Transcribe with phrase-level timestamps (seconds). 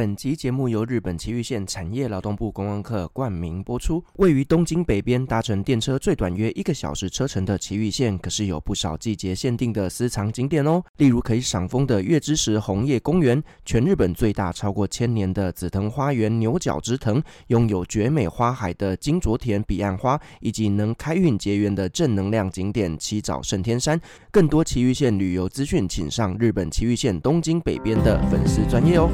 [0.00, 4.02] 本集节目由日本埼玉县产业劳动部观光课冠名播出。
[4.14, 10.82] 位于东京北边，搭乘电车最短约一个小时车程的埼玉县，可是有不少季节限定的私藏景点哦。
[10.96, 24.00] 例如可以赏枫的月之石红叶公园，全日本最大超过千年的紫藤花园牛角之藤，拥有绝美花海的金卓田彼岸花，以及能开运结缘的正能量景点七早圣天山。
[24.30, 29.10] 更多埼玉县旅游资讯，请上日本埼玉县东京北边的粉丝专业哦。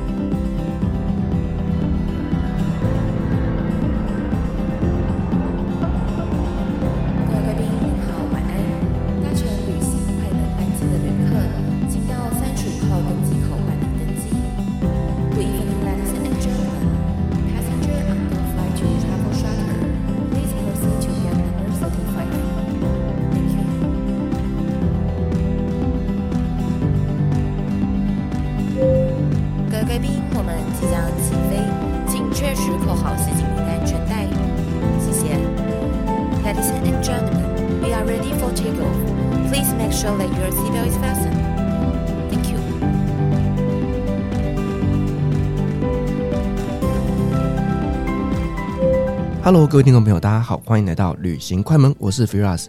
[49.67, 52.67] Hello，各位听众朋友，大家好，欢迎来到旅行快门，我是 Firas。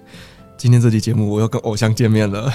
[0.57, 2.51] 今天这期节目，我又跟偶像见面了，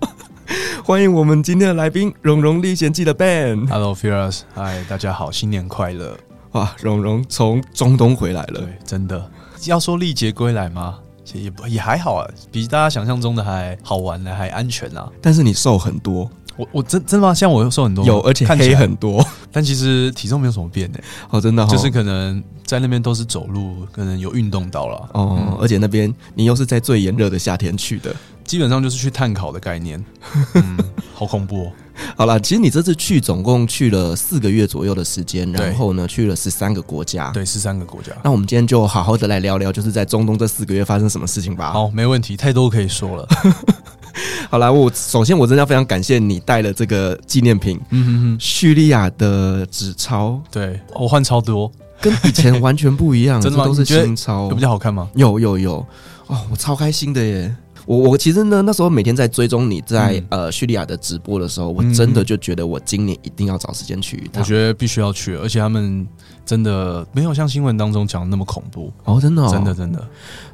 [0.84, 3.66] 欢迎我们今天的来宾——《蓉蓉历险记》的 Ben。
[3.66, 6.14] Hello，Firas，嗨，大家好，新年快乐！
[6.52, 9.30] 哇，蓉蓉从中东回来了，对，真的
[9.64, 10.98] 要说历劫归来吗？
[11.32, 15.10] 也不也还好啊，比大家想象中的还好玩呢，还安全啊。
[15.22, 16.30] 但是你瘦很多。
[16.56, 17.34] 我我真真的吗？
[17.34, 20.98] 像我又瘦很多，有而且黑很多， 但其实体重没有什么变呢。
[21.30, 25.08] 哦，真的、哦，就是可能在那边都是走路，可能有运动到了。
[25.12, 30.04] 哦，嗯、而且那边你又是在最炎热的夏天去的，基本上就是去碳烤的概念。
[30.54, 30.78] 嗯，
[31.12, 31.72] 好恐怖哦。
[32.16, 38.12] 好了，其实你这次去总共去了四个月左右的时间，然后呢去了十三个国家，对，十三个国家。
[38.22, 41.72] 那我们今天就好好的来聊聊，就是在中东这四个月发生什么事情吧。
[41.72, 43.28] 好，没问题，太多可以说了。
[44.50, 51.70] 好啦，我首先我真的要非常感谢你带了这个纪念品，嗯哼哼，叙利亚的纸钞，对，我换超多，
[52.00, 53.64] 跟以前完全不一样， 真的吗？
[53.64, 55.08] 都是新钞，有比较好看吗？
[55.14, 55.86] 有有有，
[56.26, 57.54] 哦，我超开心的耶！
[57.86, 64.42] 我我其实呢，那时候每天在追踪你在、嗯、呃叙利亚的直播的时候，我真的就觉得我今年一定要找时间去一趟。
[64.42, 66.06] 我觉得必须要去，而且他们
[66.46, 70.02] 真的没有像新闻当中讲的那么恐怖哦，真的、哦，真的真的。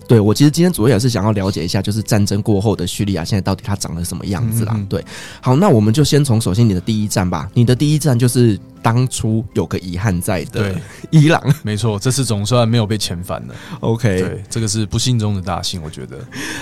[0.09, 4.77] 对，我其实今天主要也是想要了解一下，就是战争过后的叙利亚现在到底它长得什么样子啦。
[4.89, 5.05] 对，
[5.41, 7.49] 好，那我们就先从首先你的第一站吧。
[7.55, 10.75] 你的第一站就是当初有个遗憾在的
[11.11, 13.55] 伊朗，没错，这次总算没有被遣返了。
[13.79, 16.19] OK，对，这个是不幸中的大幸，我觉得。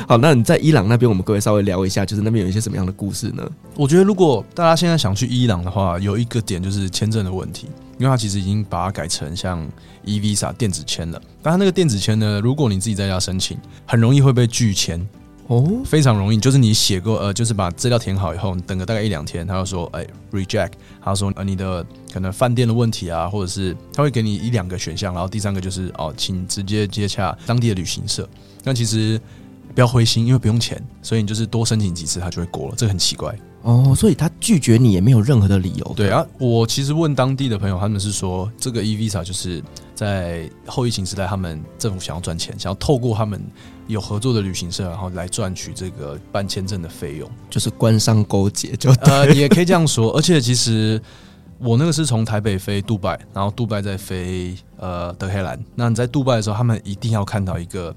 [0.06, 3.48] 好，那你在伊朗那边，我们各位稍微聊一下，就是那边有一些什么样的故事呢？
[3.74, 7.66] 我觉得如果大家现在想去伊朗的话，有一个点就是签证的问题。
[7.98, 9.68] 因为它其实已经把它改成像
[10.04, 15.04] e visa 电子签了，但它那个电子签呢，如果你自己在家申请，很容易会被拒签
[15.48, 16.38] 哦，非常容易。
[16.38, 28.28] 就是你写过呃，就是把资料填好以后，你等个大概一两天，他就说哎 reject，他说呃你的可能饭店的问题啊，或者是他会给你一两个选项，然后第三个就是哦，请直接接洽当地的旅行社。
[28.62, 29.20] 那其实
[29.78, 32.74] 不要灰心，因为不用钱，所以你就是多申请几次，它就会过了。
[32.76, 33.32] 这个很奇怪。
[33.62, 35.92] 哦，所以他拒绝你也没有任何的理由。
[35.94, 39.62] 对啊，我其实问当地的朋友，他们是说这个 e visa 就是
[39.94, 43.40] 在后疫情时代，他们政府想要赚钱，想要透过他们
[43.86, 50.10] 有合作的旅行社，然后来赚取这个办签证的费用，就是官商勾结，就呃，你也可以这样说。
[50.16, 51.00] 而且其实
[51.60, 55.56] 我那个是从台北飞杜拜，然后杜拜再飞呃德黑兰。
[55.76, 57.94] 那你在杜拜的时候，他们一定要看到一个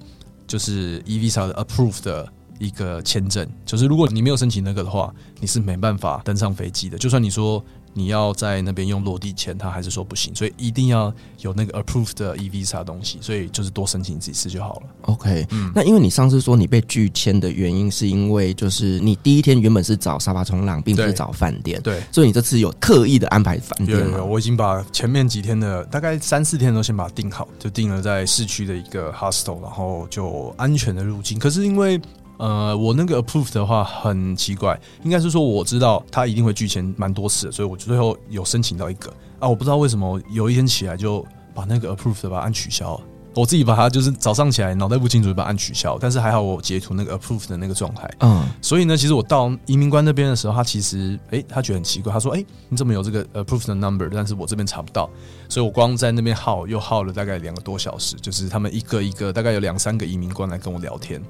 [0.51, 2.27] 就是 e visa 的 approve 的。
[2.59, 6.95] 一个签证，就是如果你没有申请那个的话，你是没办法登上飞机的。
[6.95, 10.33] 就算你说你要在那边用落地签，他还是说不行。
[10.35, 13.17] 所以一定要有那个 approved 的 e visa 东西。
[13.21, 14.83] 所以就是多申请几次就好了。
[15.03, 21.81] OK，嗯，那因为你上次说你被拒签的原因，是因为就是你第一天原本是找沙发冲浪，并不是找饭店。
[21.81, 24.11] 对，所以你这次有刻意的安排饭店吗？
[24.13, 31.37] 有有，我已经把前面几天的大概三四天都先把它订好，就订了在市区的一个 hostel，然后就安全的入境。
[31.37, 31.99] 可是因为
[32.41, 39.13] 呃，我那个 approve 的话很奇怪，应该是说我知道他一定会拒签蛮多次的，所以我最后有申请到一个。
[39.37, 41.23] 啊，我不知道为什么有一天起来就
[41.53, 43.01] 把那个 approve 的把它按取消了，
[43.35, 55.07] 我自己把它就是早上起来脑袋不清楚就把它按取消，但是还好我截图那个 approve 的那个状态，嗯，所以呢，其实我到移民官那边的时候，他其实诶、欸，他觉得很奇怪，他说诶、欸，你怎么有这个 approve 的 number，但是我这边查不到，
[55.47, 61.21] 所以我光在那边耗又耗了大概两个多小时，就是他们一个一个大概有两三个移民官来跟我聊天。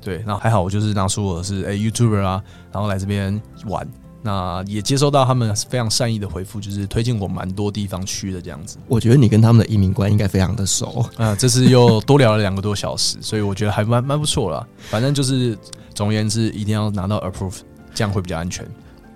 [0.00, 2.42] 对，然后还好，我就是当初我是哎 YouTuber 啊，
[2.72, 3.86] 然后来这边玩，
[4.22, 8.78] 那也接收到他们非常善意的回复，就是推荐我蛮多地方去的这样子。
[8.88, 14.66] 我觉得你跟他们的移民官应该非常的熟啊，这次又多聊了两个多小时，所以我觉得还蛮蛮不错啦。
[14.88, 15.56] 反正就是
[15.94, 17.58] 总而言之，一定要拿到 approve，
[17.94, 18.66] 这样会比较安全。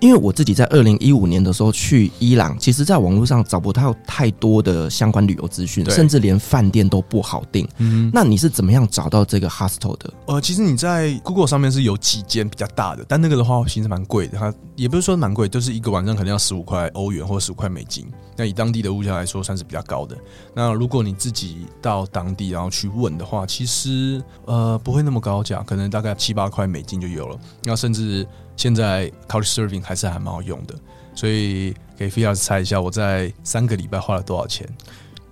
[0.04, 7.66] 因为我自己在二零一五年的时候去伊朗，其实在网络上找不到太多的相关旅游资讯，甚至连饭店都不好订。
[7.78, 10.12] 嗯，那你是怎么样找到这个 hostel 的？
[10.26, 14.36] 呃，其实你在 Google 上面是有几间比较大的，但那个的话其实蛮贵的。
[14.38, 18.06] 它也不是说蛮贵，就是一个晚上可能要十五块欧元或者十五块美金。
[18.36, 20.14] 那以当地的物价来说，算是比较高的。
[20.54, 27.38] 那如果你自己到当地然后去问的话，其实呃不会那么高价，可能大概七八块美金就有了。
[27.62, 30.74] 那甚至现在 Couchsurfing 还是还蛮好用的，
[31.14, 34.68] 所以给 Firas 猜一下，我在三个礼拜花了多少钱？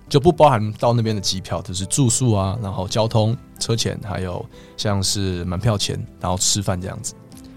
[0.09, 4.45] 就不包含到那边的机票，就是住宿啊，然后交通、车钱，还有
[4.77, 7.15] 像是门票钱，然后吃饭这样子。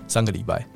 [0.08, 0.66] 三个礼拜，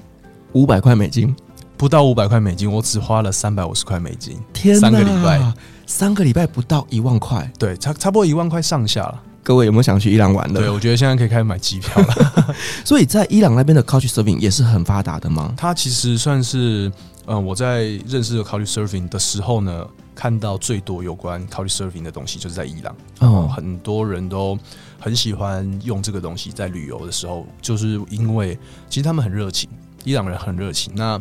[0.52, 1.34] 五百块美金，
[1.78, 4.38] 不到五百块美金，我只花了三百五十块美金。
[4.52, 5.54] 天哪，三个礼拜，
[5.86, 9.22] 三个礼拜不到一万块，对，差差不多一万块上下了。
[9.42, 10.60] 各位有没有想去伊朗玩的？
[10.60, 12.54] 对，我觉得现在可以开始买机票了。
[12.84, 15.54] 所以在伊朗那边的 Couchsurfing 也是很发达的吗？
[15.56, 16.92] 它其实算是，
[17.26, 22.94] 嗯，我在认识的 Couchsurfing 的时候呢，看到最多有关 Couchsurfing 的东西就是在伊朗。
[23.20, 24.58] 哦，很多人都
[24.98, 28.58] 很喜欢用这个东西在旅游的时候，就是因为
[28.88, 29.68] 其实他们很热情，
[30.04, 30.92] 伊朗人很热情。
[30.94, 31.18] 那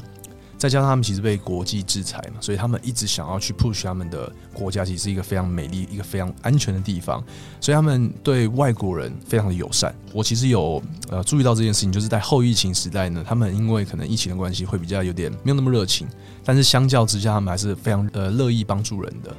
[0.60, 7.24] 再加上他们其实被国际制裁嘛，所以他们一直想要去 push 他们的国家，其实是一个非常美丽、一个非常安全的地方，
[7.62, 9.96] 所以他们对外国人非常的友善。
[10.14, 16.06] 我其实有呃注意到这件事情，就是在后疫情时代呢，他们因为可能疫情的关系，会比较有点没有那么热情，
[16.44, 19.34] 但是相较之下，他们还是非常呃乐意帮助人的。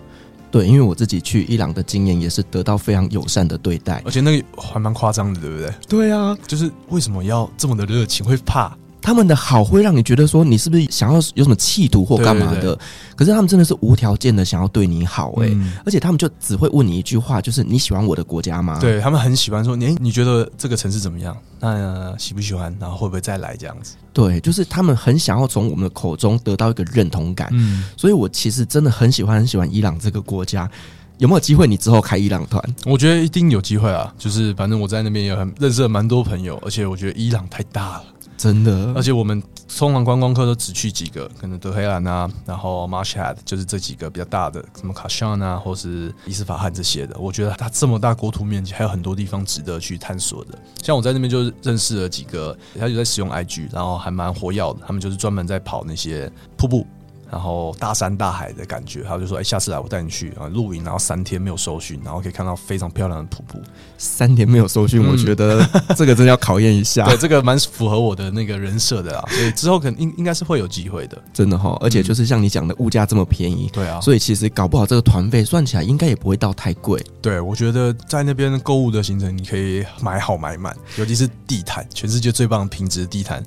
[0.50, 5.75] 对，因为我自己去伊朗的经验也是得到非常友善的对待，而且那个还蛮夸张的，对不对？
[5.87, 8.26] 对啊，就是为什么要这么的热情？
[8.26, 8.76] 会怕？
[9.11, 12.79] 他们的好会让你觉得说你是不是想要有什么企图或干嘛的？
[13.17, 18.79] 可是他们真的是无条件的想要对你好哎、欸嗯，而且他们就只会问你一句话，就是你喜欢我的国家吗？
[18.81, 21.37] 对，他们很喜欢说你，你觉得这个城市怎么样？
[21.59, 22.73] 那、呃、喜不喜欢？
[22.79, 23.97] 然后会不会再来这样子？
[24.12, 27.49] 对，就是他们很想要从我们的口中得到一个认同感。
[27.51, 30.71] 嗯，所以我其实真的很喜欢很喜欢伊朗这个国家。
[31.19, 32.63] 有没有机会你之后开伊朗团？
[32.87, 34.15] 我觉得一定有机会啊！
[34.17, 38.05] 就是反正我在那边也很认识了蛮多朋友，而且我觉得伊朗太大了。
[38.41, 39.43] 真的，而且我们
[39.77, 47.15] 通常观光客都只去几个，可能德黑兰啊，然后 Mashhad 就是这几个比较大的，什么卡尚啊，或是伊斯法罕这些的。
[47.19, 50.59] 我觉得它这么大国土面积，还有很多地方值得去探索的。
[50.83, 54.79] 像我在那边就认识了几个，他就在使用 IG，然后还蛮活跃的。
[54.87, 56.87] 他们就是专门在跑那些瀑布。
[57.31, 63.62] 然后大山大海的感觉，他就说：“哎，下次来我带你去啊露营，然后三天没有收讯，然后可以看到非常漂亮的瀑布。
[63.97, 65.65] 三天没有收讯，嗯，我觉得
[65.97, 67.05] 这个真的要考验一下。
[67.09, 71.79] 对，这个蛮符合我的那个人设的啊，所以之后可能应应该是会有机会的，真的哈。
[71.81, 77.00] 而且就是像你讲的，物价这么便宜，对啊，所以其实搞不好这个团费算起来应该也不会到太贵。
[77.23, 83.41] 对，我觉得在那边购物的行程，你可以买好买满，尤其是地毯，全世界最棒的品质的地毯。”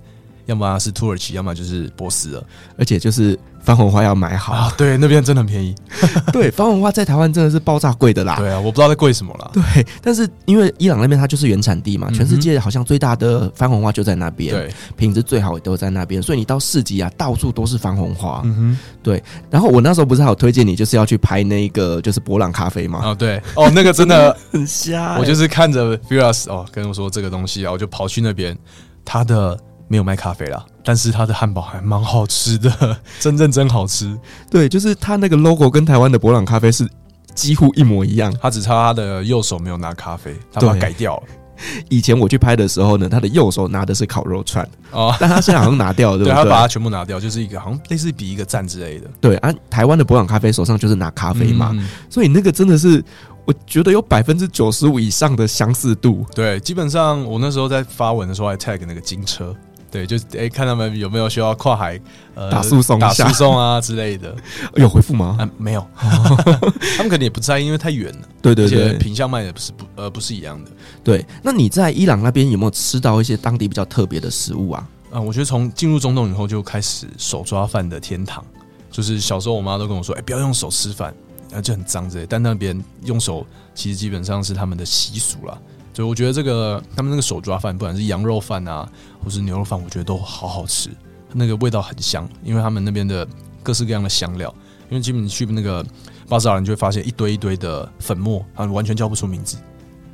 [0.46, 2.46] 要么是土耳其，要么就是波斯了，
[2.78, 4.74] 而且就是番红花要买好啊。
[4.78, 5.74] 对，那边真的很便宜。
[6.32, 8.36] 对，番红花在台湾真的是爆炸贵的啦。
[8.38, 9.50] 对啊，我不知道在贵什么啦。
[9.54, 18.42] 对，但是因为伊朗那边它就是原产地嘛，全世界好像最大的番红花就在那边，对，品质最好也都在那边，所以你到市集啊，到处都是番红花。
[18.44, 19.24] 嗯哼，对。
[19.50, 23.02] 然后我那时候不是还有推荐你，就是要去拍那个就是伯朗咖啡嘛？
[23.04, 25.20] 哦，对，哦，那个真的 很瞎欸。
[25.20, 28.58] 我就是看着 Firas 哦跟我说这个东西啊，我就跑去那边，
[29.06, 29.58] 它的。
[29.88, 34.18] 没有卖咖啡啦，但是他的汉堡还蛮好吃的， 真正真好吃。
[34.50, 36.88] 对，就是他那个 logo 跟台湾的伯朗咖啡是
[37.36, 41.24] 几乎一模一样，他只差他的右手没有拿咖啡，他把它改掉了。
[41.88, 46.34] 以前我去拍的时候呢，他的右手拿的是烤肉串哦，但他现在好像拿掉了， 对不对？
[46.34, 49.08] 对，他把它全部拿掉，就是一个好像类似比一个赞之类的。
[49.22, 53.04] 对啊，台湾的伯朗咖啡手上就是拿咖啡嘛，嗯、所以那个真的是。
[53.46, 56.26] 我觉得有百分之九十五以上的相似度。
[56.34, 59.54] 对，基本上我那时候在发文的时候还 tag 那个金车，
[59.94, 62.02] 对，就哎、欸、看他们有没有需要跨海
[62.34, 64.36] 呃打诉讼、打诉讼啊之类的，
[64.74, 65.38] 有回复吗？
[65.40, 65.88] 嗯，没有，
[66.98, 68.28] 他们可能也不在意，因为太远了。
[68.42, 70.72] 对对对，品相卖的不是不呃不是一样的。
[71.04, 74.90] 对，那你在伊朗那边有没有吃到一些当地比较特别的食物啊？
[75.12, 78.44] 啊、嗯，我觉得从进入中东以后就开始手抓饭的天堂，
[78.90, 81.14] 就是小时候我妈都跟我说，哎、欸，不要用手吃饭。
[81.56, 83.46] 那就很脏之类，但那边用手
[83.76, 85.56] 其实基本上是他们的习俗啦。
[85.94, 88.90] 所以我觉得这个他们那个手抓饭，不管是羊肉饭啊，
[89.24, 90.90] 或是牛肉饭，我觉得都好好吃，
[91.32, 93.28] 那个味道很香，因为他们那边的
[93.62, 94.54] 各式各样的香料。
[94.90, 95.84] 因为基本你去那个
[96.28, 99.58] 巴扎尔，你就会发现一堆一堆的粉末，啊，完全叫不出名字。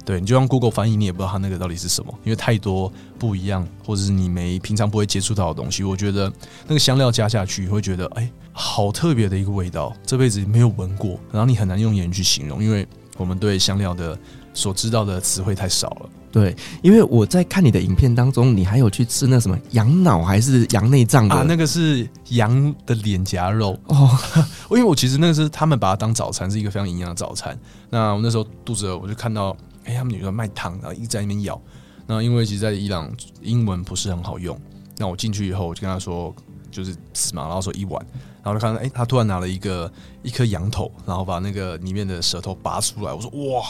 [0.05, 5.83] 对，你就用 Google 翻译，你也不知道它那个到底是什么，因为太多不一样，或者是你没平常不会接触到的东西。
[5.83, 6.31] 我觉得
[6.65, 14.17] 那个香料加下去，会觉得哎，好特别的一个味道，这辈子没有闻过，然后你很难用言语去形容，因为我们对香料的
[14.53, 16.09] 所知道的词汇太少了。
[16.31, 21.43] 对，因为我在看你的影片当中，你还有去吃那什么羊脑还是羊内脏啊？
[21.47, 24.15] 那个是羊的脸颊肉哦。
[24.69, 27.57] 因为我其实那个是他们把它当早餐，是一个非常营养的早餐。
[27.89, 31.59] 那我那时候肚子饿，我就看到哎，他们女的卖汤，然后一直在那边咬。
[32.05, 34.59] 那因为其实，在伊朗英文不是很好用。
[34.97, 36.35] 那我进去以后，我就跟他说
[36.69, 38.05] 就是吃嘛，然后说一碗，
[38.43, 39.91] 然后就看到哎，他突然拿了一个
[40.21, 43.11] 一颗羊头，然后把那个里面的舌头拔出来。
[43.11, 43.65] 我说哇，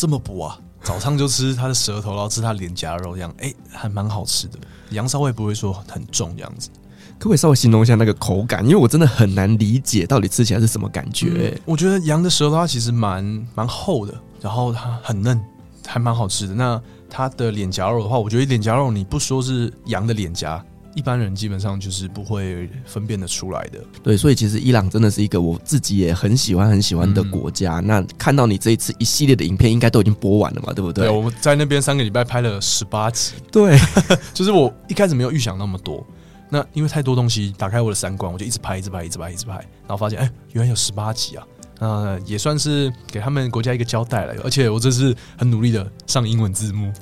[0.00, 0.58] 这么补啊！
[0.82, 4.58] 早上就吃它的舌头，然后吃它脸颊肉，这样哎、欸，还蛮好吃的。
[4.92, 6.70] 羊骚味不会说很重，这样子。
[7.18, 8.64] 可不可以稍微形容一下那个口感？
[8.64, 11.60] 因为我真的很难理解到底吃起来是什么感觉、欸嗯。
[11.66, 15.38] 我觉得羊的舌头它其实蛮蛮厚的，然后它很嫩，
[15.86, 16.54] 还蛮好吃的。
[16.54, 16.80] 那
[17.10, 20.64] 它的脸颊肉的话，我觉得脸颊肉你不说是羊的脸颊。
[20.94, 23.78] 一般人基本上就是不会分辨得出来的。
[24.02, 27.80] 对，所以其实伊朗真的是一个我自己也很喜欢很喜欢的国家。
[27.80, 31.06] 嗯、那看到你这一次一系列的影片，应该都已经播完了嘛，对不对？
[31.06, 33.34] 对，我们在那边三个礼拜拍了十八集。
[33.52, 33.78] 对，
[34.34, 36.06] 就是我一开始没有预想那么多。
[36.48, 41.46] 那因为太多东西打开我的三观，我就一直拍，一直拍，一直拍，一直拍，然后发现哎、欸，原来有十八集啊！
[41.78, 44.34] 那也算是给他们国家一个交代了。
[44.42, 46.92] 而且我这次很努力的上英文字幕。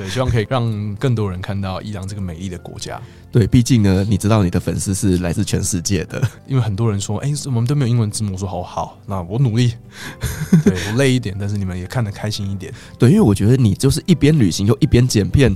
[0.00, 2.98] 对，希望可以让更多人看到伊朗这个美丽的国家。
[3.30, 9.74] 对，毕竟呢，你知道你的粉丝是来自全世界的，因为很多人说，哎、欸，我们都没有英文字幕，我说好好，那我努力，
[10.64, 12.72] 对我累一点，但是你们也看得开心一点。
[12.98, 15.54] 对，因为我觉得你就是一边旅行又一边剪片，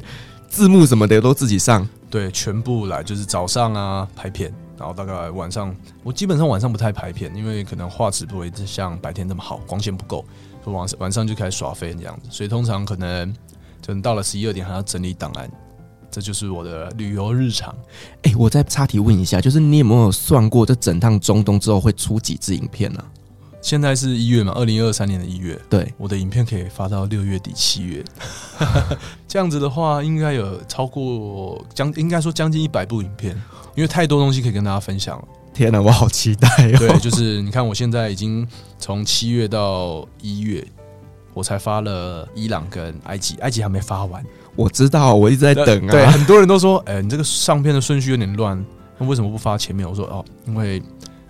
[0.50, 1.88] 字幕什么的都自己上。
[2.10, 10.22] 对，全部来，就是早上啊拍片，然后大概晚上，我基本上晚上不太拍片，因为可能画质不会像白天那么好，光线不够，
[10.62, 13.34] 所以晚上晚上就开始耍飞这样子，所以通常可能。
[13.86, 15.50] 等到了十一二点还要整理档案，
[16.10, 17.74] 这就是我的旅游日常。
[18.22, 23.04] 哎、欸，我再插题问一下，就是你有没有算过这整趟中东之后会出几支影片呢、啊？
[23.60, 25.58] 现在是一月嘛，二零二三年的一月。
[25.70, 28.04] 对，我的影片可以发到六月底七月，
[29.26, 33.34] 这样子的话应该有超过将应该说将近一百部影片，
[33.74, 35.28] 因为太多东西可以跟大家分享了。
[35.54, 36.78] 天哪，我好期待哦！
[36.78, 38.46] 对，就是你看，我现在已经
[38.78, 40.66] 从七月到一月。
[41.34, 44.24] 我才发了伊朗跟埃及，埃及还没发完。
[44.56, 45.90] 我知道，我一直在等啊。
[45.90, 48.64] 对，很多人都说，哎、你这个上片的顺序有点乱，
[48.96, 49.86] 那为什么不发前面？
[49.86, 50.80] 我说，哦，因为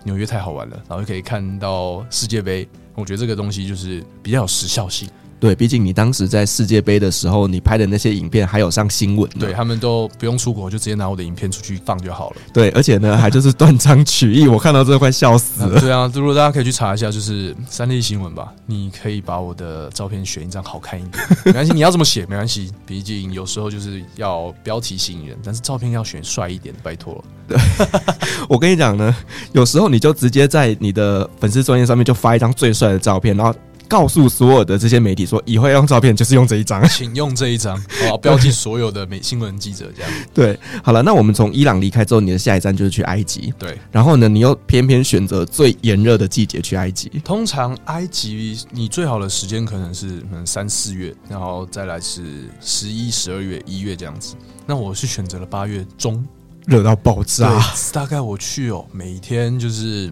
[0.03, 2.67] 纽约太好玩了，然后就可以看到世界杯。
[2.93, 5.09] 我觉得这个东西就是比较有时效性。
[5.45, 12.37] 对，毕竟你当时在世界杯的时候，你拍的那些影片还有上新闻，对他们都不用出国，就直接拿我的影片出去放就好了。
[12.51, 15.79] 对，而且呢，还就是断章取义，我看到真的快笑死了。
[15.79, 27.23] 对啊，如果大家可以去查一下，就是三立新闻吧，你可以把我的照片选一张好看一点， 没关系，你要怎么写没关系，毕竟有时候就是要标题吸引人，但是照片要选帅一点，拜托了。
[27.49, 27.57] 对，
[28.49, 29.15] 我跟你讲呢，
[29.51, 33.53] 有时候你就直接在你的粉丝专业上面就发一张最帅的照片，然后。
[33.87, 40.11] 告诉所有的这些媒体说，以后要用照片就是用这一张，请用这一张，好，标记所有的美新闻记者这样。
[40.33, 43.53] 对，好了，那我们从伊朗离开之后，你的下一站就是去埃及。
[43.57, 47.09] 对，然后呢，你又偏偏选择最炎热的季节去埃及。
[47.23, 54.35] 通常埃及你最好的时间可能是嗯三四月，然后再来是十一、十二月、一月这样子。
[54.65, 56.25] 那我是选择了八月中，
[56.65, 57.61] 热到爆炸。
[57.93, 60.11] 大概我去哦，每天就是。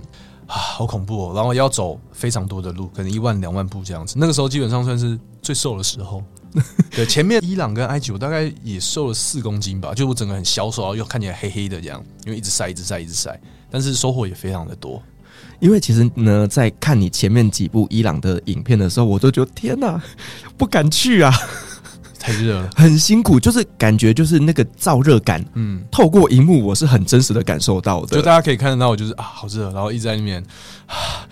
[0.53, 1.33] 啊，好恐怖哦！
[1.33, 4.13] 然后要走非常多的路，可能一万两万步这样子。
[4.19, 6.23] 那个时候基本上算是最瘦的时候。
[6.91, 13.39] 对，前面伊朗跟埃及，我大概也瘦了四公斤吧，就我整个很消瘦，然后又看起来黑黑的这样，因为一直晒，一直晒，一直晒。
[13.71, 15.01] 但是收获也非常的多。
[15.59, 19.99] 因为其实呢，在看你前面几部伊朗的影片的时候，我都觉得天哪，
[20.55, 21.33] 不敢去啊。
[22.23, 30.41] 太热了，很辛苦，就是感觉就是那个燥热感，嗯，透过荧幕我是很真实的感受到的，就大家可以看得到，我就是啊，好热，然后一直在那边
[30.87, 31.27] 啊，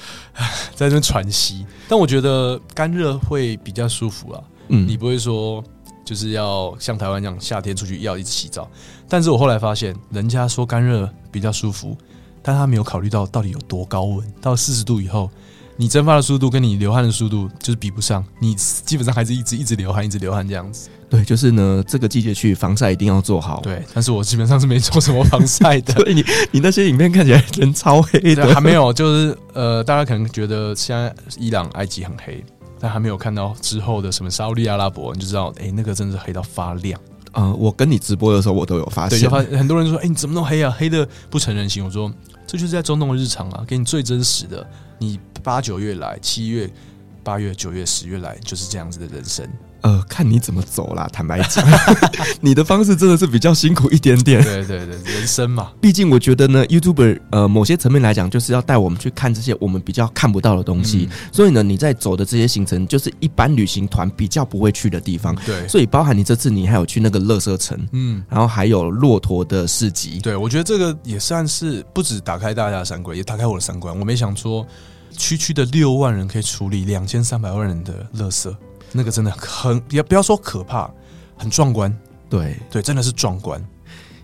[0.76, 1.66] 在那边喘息。
[1.88, 5.64] 但我觉得干热会比较舒服啊，嗯，你不会说
[6.04, 8.70] 就是要像台湾这样夏天出去要一直洗澡。
[9.08, 11.96] 但是我后来发现，人家说干热比较舒服，
[12.42, 15.32] 但他没有考虑到到底有多高温，到四十度以后。
[15.78, 20.90] 你蒸发的速度跟你流汗的速度就是比不上，你基本上还是一直一直流汗，一直流汗这样子。
[21.10, 23.60] 对，就是呢，这个季节去防晒一定要做好。
[23.62, 25.94] 对，但是我基本上是没做什么防晒的。
[26.00, 32.42] 所以，你你那些影片看起来人超黑的，还没有，就是呃，大家可能觉得现在伊朗、埃及很黑，
[32.80, 36.98] 但还没有看到之后的什么沙乌地阿拉伯，你就知道，哎、欸，那个真的是黑到发亮。
[37.32, 40.74] 呃，我跟你直播的时候，我都有发现，对，就发现很多人说，哎、你怎么那么黑啊？
[40.78, 41.84] 黑的不成人形。
[41.84, 42.12] 我说，
[42.46, 45.20] 这就是在中东的日常啊，给你最真实的，你。
[45.44, 46.72] 八九月来，七月
[47.24, 49.44] 八月、九月、十月来，就是这样子的人生。
[49.82, 51.10] 呃，看你怎么走啦。
[51.12, 51.66] 坦白讲，
[52.42, 54.44] 你的方式真的是比较辛苦一点点。
[54.44, 61.10] 对对对，人生嘛，毕竟我觉得呢，YouTuber 呃，某些层面来讲，就是要带我们去看这些我们比较看不到的东西。
[61.12, 65.36] 嗯、所以呢，你在走的这些行程，就是一般旅行团比较不会去的地方。
[65.46, 70.20] 对，所以包含你这次你还有去那个乐色城，嗯，然后还有骆驼的市集。
[70.20, 73.98] 对，我觉得这个也算是不止打开大家的三观，也打开我的三观。
[73.98, 74.66] 我没想说，
[75.18, 78.54] 区区的六万人可以处理两千三百万人的垃圾。
[78.92, 80.90] 那个真的很，也不要说可怕，
[81.38, 81.96] 很壮观。
[82.30, 83.62] 对对，真的是壮观。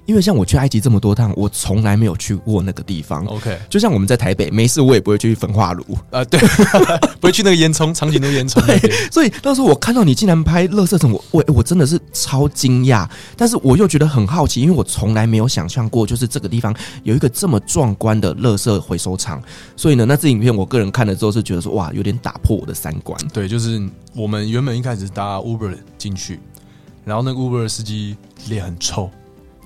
[0.08, 3.26] 因为像我去埃及这么多趟，我从来没有去过那个地方。
[3.26, 6.40] OK，就像我们在台北，没事我也不会去焚化炉啊，对，
[7.20, 8.60] 不会去那个烟囱，长颈鹿烟囱。
[8.66, 16.74] 对，所以那时候我看到你竟然拍乐色城，我我我真的是超惊讶，但是我又觉得很好奇，因为我从来没有想象过，就是这个地方
[17.04, 19.44] 有一个这么壮观的乐色回收场。
[19.76, 23.20] 所以呢，那支影片我个人看了之后是觉得说，哇，有点打破我的三观。
[23.34, 23.86] 对，就是
[24.16, 26.40] 我们原本一开始搭 Uber 进去，
[27.04, 28.16] 然后那个 Uber 司机
[28.48, 29.12] 脸很臭。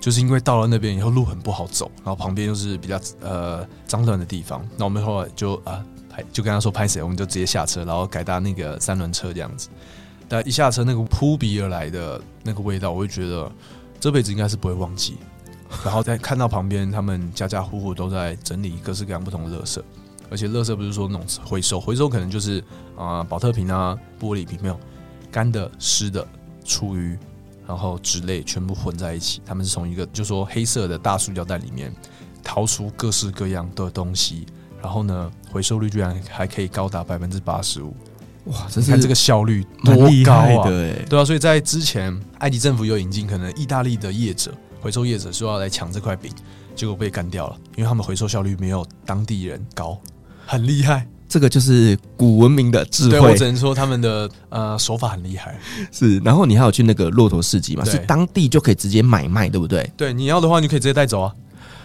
[0.01, 9.69] 就是因为到了那边以后路很不好走，然后旁边又是比较呃脏乱的地方，那我们后来就啊拍就跟他说拍谁，我们就直接下车，然后改搭那个三轮车这样子。
[10.27, 13.51] 但一下车那个扑鼻而来的那个味道，我会觉得
[13.99, 15.17] 这辈子应该是不会忘记。
[15.85, 19.81] 然后再看到旁边他们家家户户都在整理各式各样不同的垃圾，
[20.31, 22.59] 而且垃圾不是说那种回收，回收可能就是
[22.97, 24.79] 啊、呃、宝特瓶啊玻璃瓶没有
[25.31, 26.27] 干的湿的
[26.65, 27.17] 厨余。
[27.71, 31.89] 然后纸类全部混在一起，他们是从一个就说黑色的大塑料袋里面
[32.43, 34.45] 掏出各式各样的东西，
[34.81, 37.95] 然后呢，回收率居然还可以高达百分之八十五，
[38.47, 38.67] 哇！
[38.75, 40.67] 你看这个效率多高啊！
[40.67, 46.29] 对对啊，所以在之前，埃及政府有引进可能意大利的业者回收业者说要来抢这块饼，
[46.75, 49.97] 结果被干掉了，因为他们回收效率没有当地人高，
[50.45, 51.07] 很厉害。
[51.31, 53.11] 这个就是古文明的智慧。
[53.11, 55.57] 对，我只能说他们的呃手法很厉害。
[55.89, 57.85] 是，然后你还有去那个骆驼市集嘛？
[57.85, 59.89] 是当地就可以直接买卖，对不对？
[59.95, 61.33] 对，你要的话你可以直接带走啊，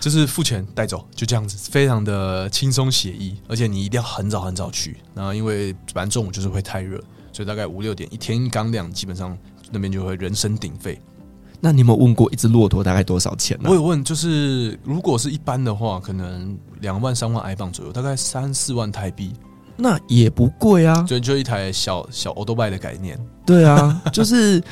[0.00, 3.36] 就是付钱带走，就这样子，非常的轻松写意。
[3.46, 6.98] 而且你一定要很早很早去，然后因为反正中午就是会太热，
[7.32, 9.38] 所以大概五六点，一天刚亮，基本上
[9.70, 11.00] 那边就会人声鼎沸。
[11.60, 13.68] 那你有没有问过一只骆驼大概多少钱呢？
[13.70, 19.32] 我有问，就是如果是一般的话，可能两万三万埃镑左右，大概三四万台币，
[19.76, 23.18] 那也不贵啊，就就一台小小欧多拜的概念。
[23.44, 24.62] 对啊，就是。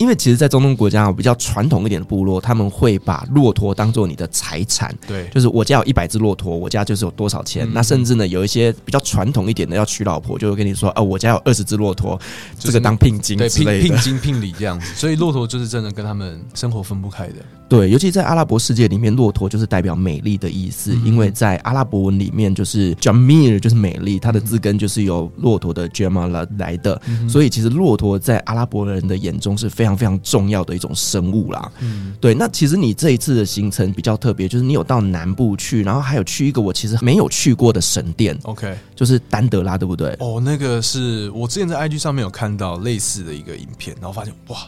[0.00, 4.96] 因为其实，在中东国家比较传统一点的部落，他们会把骆驼当做你的财产。
[5.06, 7.68] 对，就是我家有一百只骆驼，我家就是有多少钱。
[7.68, 12.18] 嗯、那甚至呢，有一些比较传统一点的要娶老婆，就会跟你说：“哦，我家有二十只骆驼，
[12.58, 17.34] 这个当聘金之类的，对，聘聘金聘礼这样子。”所以骆驼就是真的跟他们生活分不开的。
[17.70, 20.92] 对，尤其在阿拉伯世界里面，骆驼就是代表美丽的意思。
[20.92, 27.00] 嗯、因为在阿拉伯文里面，就是 jamir 就是美丽，它的字根就是由骆驼的 jamala 来的。
[27.06, 31.70] 嗯、所以其实骆驼在阿拉伯人的眼中是非常非常重要的一种生物啦。
[31.78, 32.34] 嗯，对。
[32.34, 38.36] 那其实你这一次的行程比较特别，就是你有到南部去，然后还有去一个我其实没有去过的神殿。
[38.42, 40.16] OK，就是丹德拉，对不对？
[40.18, 44.58] 哦，那个是我之前在 IG 上面有看到类似的一个影片，然后发现哇。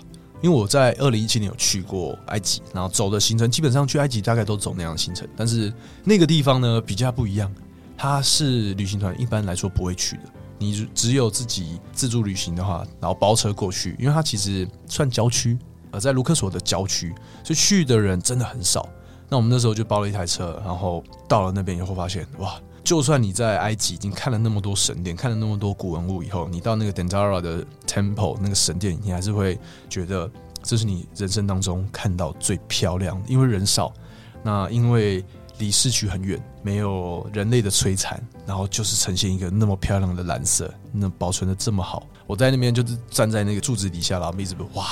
[0.42, 5.72] 因为我在二零一七年有去过埃及，然后走的行程基本上去埃及大概都走那样的行程，但是
[6.04, 7.50] 那个地方呢比较不一样，
[7.96, 10.22] 它是旅行团一般来说不会去的，
[10.58, 15.56] 你只有自己自助旅行的话，然后包车过去，因为它其实算郊区，
[15.92, 18.88] 呃，在卢克索的郊区，所以去的人真的很少。
[19.28, 22.60] 那我们那时候就包了一台车，然后到了那边以后发现，哇！
[22.84, 30.30] 就算你在埃及已经看了那么多神殿，看了那么多古文物以后，你到那个 Dendara 的 Temple 那个神殿，你还是会觉得
[30.62, 33.22] 这是你人生当中看到最漂亮。
[33.26, 33.92] 因为人少，
[34.42, 35.24] 那因为
[35.58, 42.04] 离市区很远，没有人类的摧残，然后就是呈现一个那么漂亮的蓝色，那保存的这么好。
[42.26, 44.84] 我在那边就是站在那个柱子底下，然后一直哇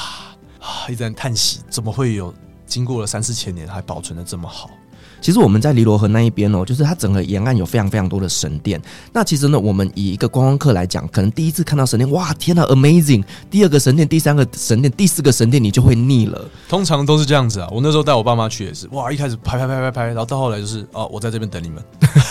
[0.61, 2.33] 啊一直在叹息，怎么会有
[2.67, 4.71] 经过了三四千年还保存的这么好？
[5.21, 8.81] 其实我们在尼罗河那一边哦，就是它整个沿岸有非常非常多的神殿。
[9.13, 13.23] 那其实呢，我们以一个观光客来讲，可能第一次看到神殿，哇，天呐，amazing！
[13.51, 16.43] 第二个神殿、第三个神殿、第四个神殿，你就会腻了。
[16.69, 17.69] 通常都是这样子啊。
[17.71, 21.83] 我那时候带我爸妈去也是，哇，一开始拍拍拍拍拍，然后到后来就是哦，我在这边等你们，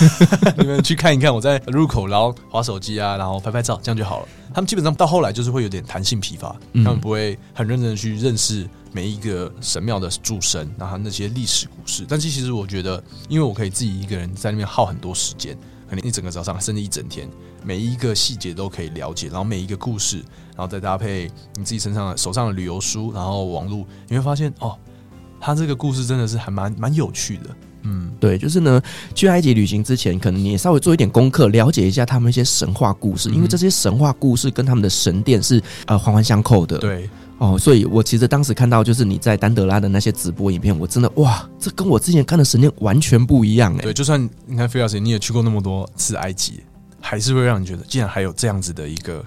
[0.58, 4.28] 你们去看一看我在入口，然后滑手机啊，然后拍拍照，这样就好了。
[4.52, 8.68] 他们基本上到后来就是会有点弹性疲乏，他们不会很认真的去认识。
[8.92, 15.58] 每一个神庙的主神，然后那些历史故事，但是其实我觉得，因为我可以自己一个人在那边耗很多时间，
[15.90, 17.30] 可能一整个早上甚至一整天，
[17.64, 20.18] 每一个细节都可以了解，然后每一个故事，
[20.56, 24.78] 然后再搭配你自己身上的手上的旅游书，然后网络，你会发现哦，
[25.40, 27.56] 他这个故事真的是还蛮蛮有趣的。
[27.84, 28.82] 嗯，对，就是呢，
[29.16, 36.78] 去埃及旅行之前，可能你也稍微做一点功课，了解一下他们一些神话故事，嗯、因为这些神话故事跟他们的神殿是呃环环相扣的。
[36.78, 43.82] 对，哦，所以我其实当时看到就是你在丹德拉的那些直播影片，我真的哇，这跟我之前看的神殿完全不一样哎。
[43.82, 46.62] 对，就算你看菲亚斯，你也去过那么多次埃及，
[47.02, 49.26] 还是会让你觉得，竟然还有这样子的一个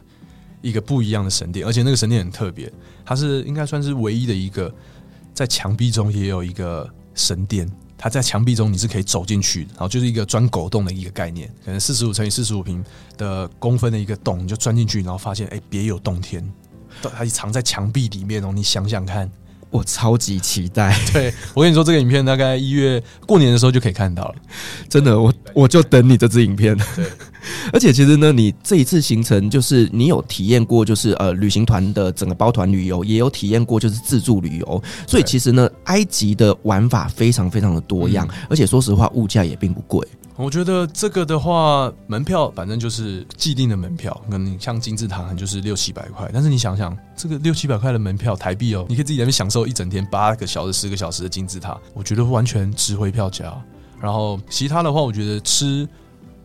[0.60, 2.70] 一个不一样的神殿，而且那个神殿很特别，
[3.04, 4.72] 它是应该算是唯一的一个
[5.32, 7.66] 在墙壁中也有一个神殿。
[7.96, 12.84] 它在墙壁中，你是可以走进去，然后就是一个钻狗洞的一个概念，可能四十五乘以四十五平
[13.16, 16.44] 的公分的一个洞，你就钻进去，然后发现哎，别有洞天，
[17.10, 19.30] 它藏在墙壁里面哦，你想想看。
[19.70, 24.34] 我超级期待， 对，我跟你说，这个影片大概一月过年的时候就可以看到了，
[24.86, 26.76] 真的，我我就等你这支影片。
[26.94, 27.06] 对，
[27.72, 40.06] 而且其实呢，你这一次行程就是你有体验过，就是呃旅行团的整个包团旅游，也有体验过就是自助旅游，所以其实呢，埃及的玩法非常非常的多样，而且说实话，物价也并不贵。
[40.34, 46.28] 我觉得这个的话，门票反正就是既定的门票，可能像金字塔就是六七百块。
[46.32, 53.54] 但是你想想，这个六七百块的门票台币哦，你可以自己在那边享受一整天八个小时、十个小时的金字塔，我觉得完全值回票价。
[54.00, 55.86] 然后其他的话，我觉得吃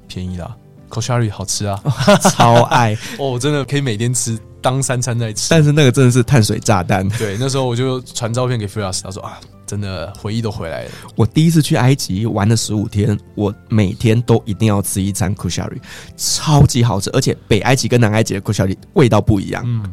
[0.05, 0.53] 便宜啦
[0.89, 1.81] ，Khoshari 好吃啊，
[2.31, 5.47] 超爱 哦，真的可以每天吃当三餐在吃。
[5.49, 7.07] 但是那个真的是碳水炸弹。
[7.17, 9.39] 对，那时候我就传照片给 Firas，他说啊。
[9.67, 10.91] 真的回忆都回来了。
[11.13, 15.75] 我第一次去埃及玩了十五天，我每天都一定要吃一餐 Kushari，
[16.15, 19.61] 超级好吃，而且北埃及跟南埃及的 Kushari 味道不一样。
[19.67, 19.83] 嗯，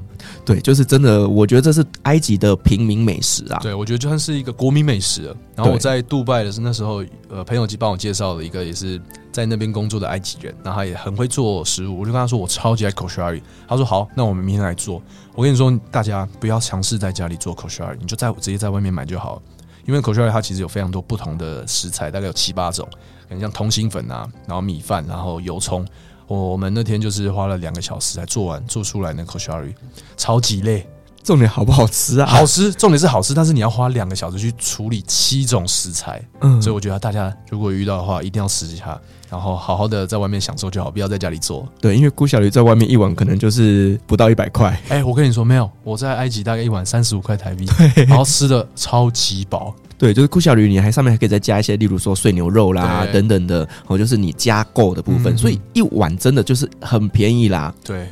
[0.45, 3.59] 对，就是真的，我觉得这是埃及的平民美食啊。
[3.61, 5.37] 对，我觉得就算是一个国民美食了。
[5.57, 9.03] 然后我在杜拜的是那时候，呃，朋友帮我介绍了一个也是
[9.35, 11.99] 在那边工作的埃及人，然后他也很会做食物。
[11.99, 15.03] 我就跟他说我超级爱 Kushari，他说好，那我们明天来做。
[15.35, 19.43] 我跟你说，大家不要尝试在家里做 Kushari，你就在直接在外面买就好。
[19.87, 22.89] 因为 k o s h a r i 它其实有非常多不同的食材，大概有七八种，
[23.29, 25.85] 可能像通心粉啊，然后米饭，然后油葱。
[26.29, 29.75] 我们那天就是花了两个小时才做完，做出来的 Khoshari
[30.17, 30.87] 超级累。
[31.25, 32.27] 重点好不好吃啊？
[32.27, 36.23] 好吃，重点是好吃，但是你要花两个小时去处理七种食材。
[36.43, 39.01] 嗯，所以我觉得大家如果遇到的话，一定要试一下。
[39.31, 41.67] 然后好好的在外面享受就好，不要在家里做。
[41.81, 44.81] 对，因为顾小驴在外面一碗可能就是不到一百块。
[44.91, 47.67] 哎，我跟你说没有，我在埃及大概一碗三十五块台币，
[48.07, 49.75] 然后吃的超级饱。
[49.99, 57.75] 对，就是顾小驴，你还上面还可以再加一些，例如说碎牛肉啦等等的，哦，就是你加购的部分，嗯、所以一碗真的就是很便宜啦。
[57.83, 58.09] 对，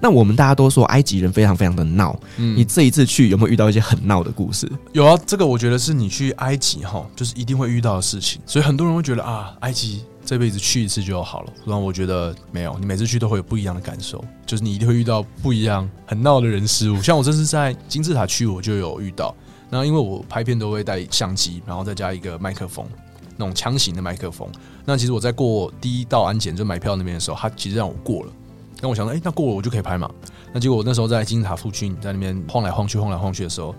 [0.00, 4.70] 那我们大家都说埃及人非常非常的闹，嗯，你这一次去有没有遇到一些很闹的故事？
[4.92, 10.04] 有啊，这个我觉得是你去埃及哈，就是一定会遇到的事情，所以很多人会觉得啊，埃及。
[10.24, 17.02] 这辈子去一次就好了，然后我觉得没有，你每次去都会有不一样的感受，就是你一定会遇到不一样很闹的人事物。
[17.02, 19.34] 像我这次在金字塔区，我就有遇到。
[19.68, 22.86] 那因为我拍片都会带相机，然后再加一个麦克风，
[23.36, 24.48] 那种枪型的麦克风。
[24.84, 28.32] 那其实我在过第一道安检就买票那边的时候，他其实让我过了。
[28.82, 30.10] 那我想说，哎，那过了我就可以拍嘛。
[30.52, 33.72] 那结果我那时候在金字塔附近，在那边晃来晃去，晃来晃去的时候，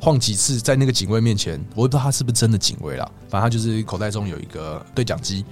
[0.00, 5.44] 晃几次在那个警卫面前，我也不知道他是不是真的警卫啦，反正他就是口袋中有一个对讲机。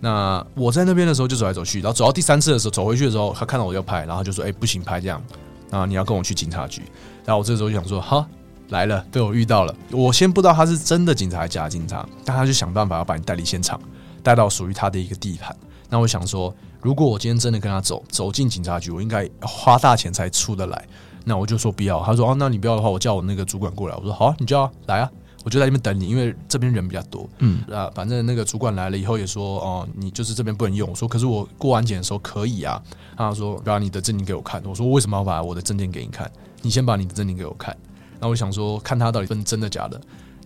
[0.00, 5.22] 那我在那边的时候就走来走去，然后走到第三次的时候，走回去的时候，他看到我要拍，然后就说：“哎，不行，拍这样
[5.70, 6.80] 啊，你要跟我去警察局。”
[7.26, 8.26] 然后我这时候就想说：“哈，
[8.70, 13.78] 来了，被我遇到了。”我先不知道他是真的警察还是假警察，但他就想办法要把你带离现场，
[14.22, 15.54] 带到属于他的一个地盘。
[15.90, 20.84] 那我想说，如果我今天真的跟他走，走进警察局，我应该花大钱才出得来。
[21.24, 22.02] 那我就说不要。
[22.02, 25.10] 他说：“哦，那你不要的话，我叫我那个主管过来。”我说：“好啊，你叫啊，来啊。”
[25.42, 27.26] 我就在那边等你，因为这边人比较多。
[27.38, 30.88] 嗯，啊，反正那个主管来了以后也说，哦，你就是这边不能用。
[30.90, 32.82] 我说，可是我过安检的时候可以啊。
[33.16, 34.62] 他说，把你的证件给我看。
[34.66, 36.30] 我说，为什么要把我的证件给你看？
[36.60, 37.74] 你先把你的证件给我看。
[38.18, 39.98] 那我想说，看他到底分真的假的。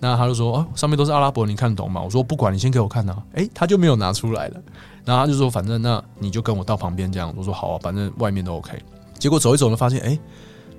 [0.05, 2.03] 那他就说，哦，上面都是阿拉伯，你看得懂吗？
[2.03, 3.23] 我说，不管你先给我看啊。
[3.33, 4.61] 诶，他就没有拿出来了。
[5.03, 7.33] 然后他就说，反正那你就跟我到旁边这样。
[7.35, 8.73] 我说好啊，反正外面都 OK。
[9.19, 10.21] 结果走一走呢，发现诶。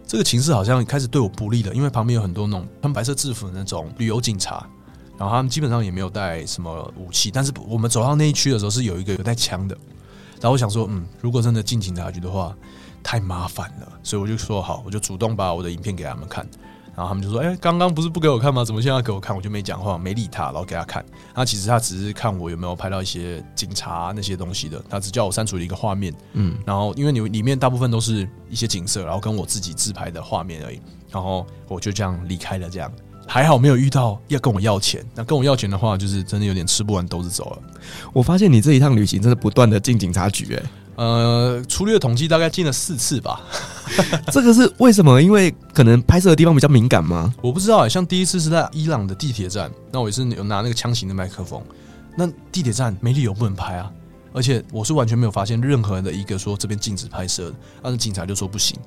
[0.07, 4.63] 这个情势好像开始对我不利了，因为旁边有很多那种穿白色制服的那种旅游警察，
[5.17, 9.75] 然后他们基本上也没有带什么武器，但是我们走到那一区的时候是有一个有带枪的，
[10.39, 12.55] 然后我想说，嗯，如果真的进警察局的话，
[13.01, 16.47] 太麻烦了，所以我就说好，我就主动把我的影片给他们看。
[16.95, 18.63] 然后他们就说：“哎，刚刚不是不给我看吗？
[18.63, 21.03] 怎么现在要给我看？”我就没讲话，没理他，然后给他看。
[21.35, 26.13] 那其实他只是看我有没有拍到一些警察那些东西的，他只叫我删除了一个画面。
[26.33, 30.79] 嗯，然后因为你里面大部分都是一些景色，然后跟我自己自拍的画面而已。
[31.11, 32.69] 然后我就这样离开了。
[32.69, 32.89] 这样
[33.27, 35.05] 还好没有遇到要跟我要钱。
[35.13, 37.59] 那跟我要钱的话，就是真的有点吃不完兜着走了。
[38.13, 40.63] 我发现你这一趟旅行真的不断的进警察局，哎，
[40.95, 43.41] 呃，粗略统计大概进了四次吧。
[44.31, 45.21] 这个是为什么？
[45.21, 47.33] 因为可能拍摄的地方比较敏感吗？
[47.41, 47.89] 我不知道、欸。
[47.89, 51.61] 像第一次是在伊朗的地铁站，那我也是有拿那个枪型的麦克风。
[52.15, 53.91] 那地铁站没理由不能拍啊，
[54.33, 58.77] 而且我是完全没有发现任何的一个说这边禁止拍摄的，但是警察就说不行。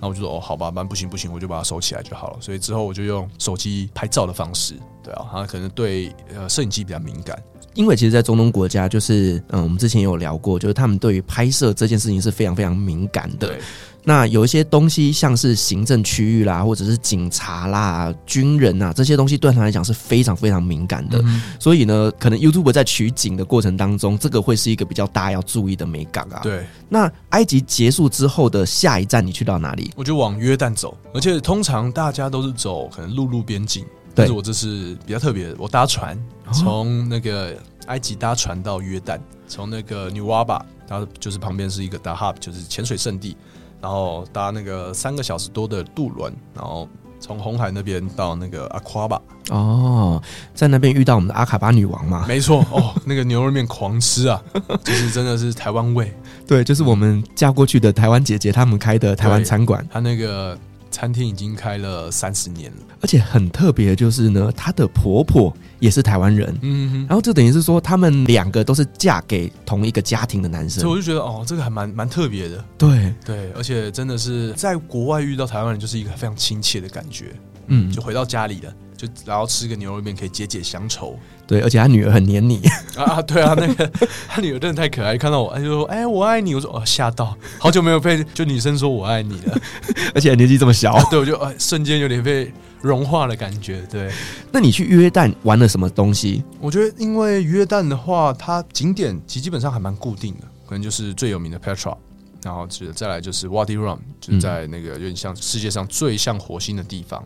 [0.00, 2.36] 那我就说哦，好吧，那不行不行，我就把它收起来就好了。
[2.40, 7.40] 所以之后我就用手机拍照的方式，对啊，他可能对呃摄影机比较敏感。
[7.74, 13.56] 因为其实，在中东国家，就是嗯，我们之前也有聊过，就是他们对于拍摄这件事情是非常非常敏感的。
[14.02, 14.12] 对。
[14.12, 21.20] 那有一些东西，像是行政区域啦，或者是警察啦、军人呐，这些东西对他来讲是非常非常敏感的。
[21.24, 26.40] 嗯、所以呢，可能 YouTube 在取景的过程当中，这个会是一个比较大要注意的美感啊。
[26.42, 26.66] 对。
[26.88, 29.92] 那埃及结束之后的下一站，你去到哪里？
[29.94, 36.18] 我就往约旦走，而且通常大家都是走可能陆路边境，但是我这是比较特别的，我搭船
[36.52, 43.36] 从那个埃及搭船到约旦，从那个纽瓦巴，它就是旁边是一个 Dahab，就是潜水圣地。
[43.82, 46.88] 然后搭那个三个小时多的渡轮，然后
[47.20, 49.20] 从红海那边到那个阿夸巴。
[49.50, 50.22] 哦，
[50.54, 52.24] 在那边遇到我们的阿卡巴女王嘛？
[52.28, 54.40] 没错，哦，那个牛肉面狂吃啊，
[54.84, 56.10] 就是真的是台湾味。
[56.46, 60.56] 对，就是我们嫁过去的台湾姐姐他们开的台湾餐馆，他那个。
[61.02, 73.12] 餐厅已经开了三十年了，而且很特别，就是呢，她的婆婆也是台湾人，嗯哼，然后就等于是说，他们两个都是嫁给同一个家庭的男生，所以我就觉得哦，这个还蛮蛮特别的，对。
[73.24, 77.34] 对，而且真的是在国外遇到台湾人，就是一个非常亲切的感觉，
[77.66, 78.72] 嗯，就回到家里了。
[79.02, 82.62] 就然后吃个牛肉面可以解解乡愁，对，而且他女儿很黏你
[82.96, 83.90] 啊，对啊，那个
[84.28, 89.58] 他女儿真的太可爱，看到我他就说：“哎，我爱你。”我说：“哦，吓到，好久没有被就女生说我爱你了，
[90.14, 91.02] 而且年纪这么小。
[91.10, 93.82] ”对，我就哎，瞬间有点被融化的感觉。
[93.90, 94.12] 对，
[94.52, 96.44] 那你去约旦玩了什么东西？
[96.60, 101.96] 我觉得，因为约旦的话，它景点其实基本上还蛮固定的，可能就是最有名的 Petra，
[102.44, 107.22] 然后再来就是 Wadi Rum，就在那个有点像世界上最像火星的地方。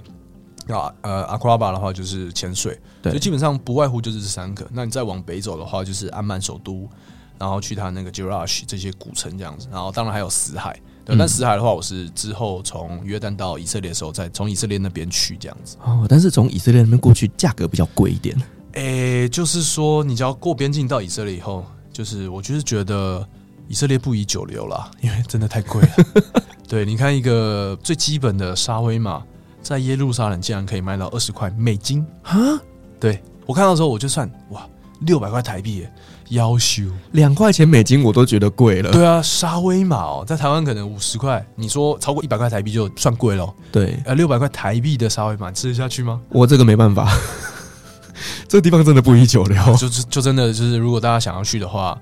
[0.68, 4.66] 啊，呃，阿库拉巴的话就是潜水，对，所以基本上不外乎就是这三个。
[4.72, 6.88] 那你再往北走的话，就是安曼首都，
[7.38, 9.68] 然后去它那个 j i r a s h 这些古城这样子。
[9.70, 10.72] 然后当然还有死海，
[11.05, 11.14] 对。
[11.14, 15.76] 嗯、但死海的话，我是之后从约旦到以色列的时候，再从以色列那边去这样子。
[15.85, 18.37] 哦，但是从以色列那边过去，价格比较贵一点。
[18.72, 23.24] 诶、欸，就是说你只要过边境到以色列以后，就是我就是觉得
[23.68, 25.90] 以色列不宜久留了，因为真的太贵了。
[26.66, 29.22] 对，你看一个最基本的沙威玛。
[29.68, 32.37] 在耶路撒冷竟然可以卖到二十块美金啊！
[33.00, 34.64] 对，我看到的时候我就算哇，
[35.00, 35.92] 六百块台币耶，
[36.31, 38.92] 夭寿两块钱美金我都觉得贵了。
[38.92, 43.52] 对啊，沙威玛哦，在台湾可能五十块，你说超过一百块台币就算贵了。
[43.72, 46.20] 对，呃，六百块台币的沙威玛吃得下去吗？
[46.29, 47.12] 我这个没办法，
[48.46, 49.74] 这个地方真的不宜久留。
[49.74, 51.98] 就是就真的就是，如果大家想要去的话，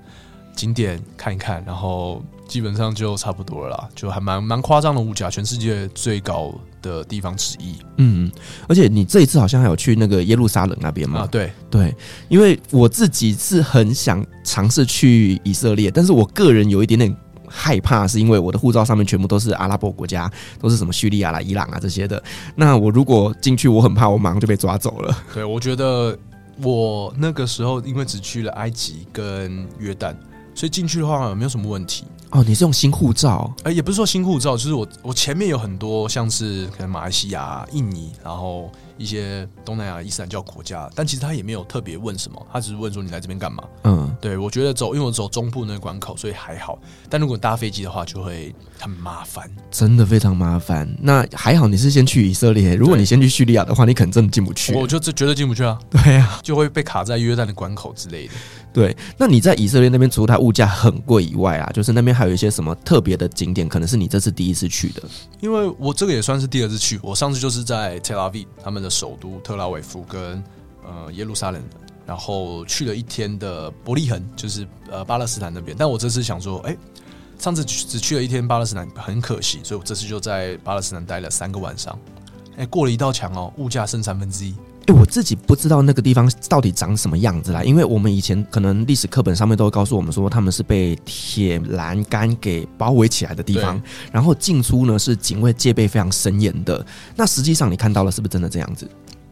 [0.55, 8.31] 景点看一看，然后基本上就差不多了啦，就还蛮蛮夸张的物价，全世界最高的地方之一，嗯，
[8.67, 11.21] 而且你这一次好像还有去那个耶路撒冷那边嘛？
[11.21, 11.95] 啊，对对，
[12.29, 17.15] 因为我自己是很想尝试去以色列，但是我个人有一点点
[17.47, 22.21] 害怕，是因为我的护照上面全部都是阿拉伯国家，都是什么叙利亚啦、伊朗啊这些的。
[22.55, 25.17] 那我如果进去，我很怕我马上就被抓走了。
[25.33, 26.17] 对，我觉得
[26.61, 30.15] 我那个时候因为只去了埃及跟约旦，
[30.55, 32.05] 所以进去的话没有什么问题。
[32.31, 33.53] 哦，你是用新护照？
[33.63, 43.63] 哎，也不是说新护照，就是我我前面有很多像是可能马来西亚、印尼，然后一些东南亚伊斯兰教国家，但其实他也没有特别问什么，他只是问说你来这边干嘛？
[43.83, 46.77] 嗯，对，我觉得走，因为我走中部那个关口，所以还好。
[47.09, 50.93] 但如果搭飞机的话，就会很麻烦，真的非常麻烦。
[50.99, 54.73] 那还好你是先去以色列，如果你先去叙利亚的话，你可能真的进不去。
[54.73, 55.79] 我就这绝对进不去啊！
[55.89, 58.33] 对啊，就会被卡在约旦的关口之类的。
[58.75, 65.01] 对，那你在以色列那边，除了它物价很贵以外啊，就是那边还有一些什么特别的景点，可能是你这次第一次去的。
[65.39, 70.43] 因为我这个也算是第二次去，我上次就是在 Tel Aviv 他们的首都特拉维夫跟
[70.83, 71.63] 呃耶路撒冷，
[72.05, 75.73] 然后去了一天的伯利恒，就是呃巴勒斯坦那边。
[75.79, 76.75] 但我这次想说，哎，
[77.39, 81.97] 上次只去了一天巴勒斯坦，很可惜，所以我这次就在巴勒斯坦待了三个晚上。
[82.57, 84.53] 哎，过了一道墙哦，物价剩三分之一。
[84.87, 96.85] 哎，我自己不知道那个地方到底长什么样子啦，因为我们以前可能历史课本上面都会告诉我们说，他们是被铁栏杆给包围起来的地方，然后进出呢是警卫戒备非常森严的。
[97.15, 98.87] 那实际上你看到了是不是真的这样子？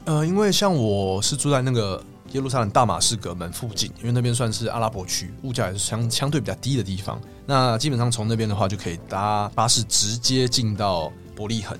[0.06, 7.22] 呃，因为像我是住在那个耶路撒冷大马士革门附近，因为那边算是阿拉伯区，物价也是相相对比较低的地方。
[7.46, 11.78] 那基本上从那边的话就可以搭巴士直接进到伯利恒。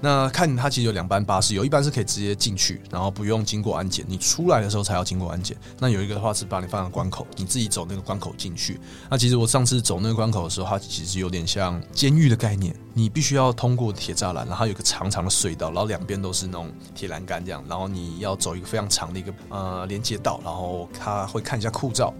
[0.00, 5.56] 那看它其实有两班巴士，有一班是可以直接进去，然后不用经过安检，你出来的时候才要经过安检。
[5.80, 8.78] 那有一个的话是把你放在关口，你自己走那个关口进去。
[9.10, 22.14] 那其实我上次走那个关口的时候，它其实有点像监狱的概念，你必须要通过铁栅栏，然后有个长长的隧道，然后两边都是那种铁栏杆这样，然后你要走一个非常长的一个呃连接道，然后他会看一下护照，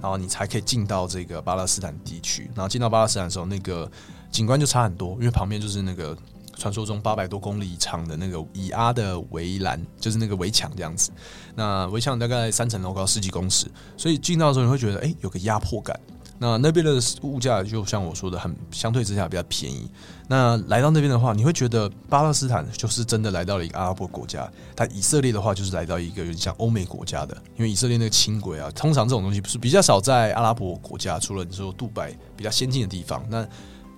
[0.00, 2.48] 然后你才可以进到这个巴勒斯坦地区。
[2.54, 3.90] 然后进到巴勒斯坦的时候，那个
[4.30, 6.16] 景观就差很多，因为旁边就是那个。
[6.56, 11.10] 传说中八百多公里长的那个以阿的围栏，就是那个围墙这样子。
[11.54, 15.98] 那围墙大概三层楼高，十几公尺，所以进到的时候你会觉得，哎、有个压迫感。
[16.36, 19.88] 那那边的物价就像我说的，很相对之下比较便宜。
[20.26, 24.50] 那来到那边的话，你会觉得巴勒斯坦就是真的来到了一个阿拉伯国家。
[24.74, 33.46] 但以色列的话，就是来到一个有点像欧美国家的，因为以色列那个轻轨啊，通常这种东西不是比较少在阿拉伯国家，除了你说杜拜比较先进的地方，那。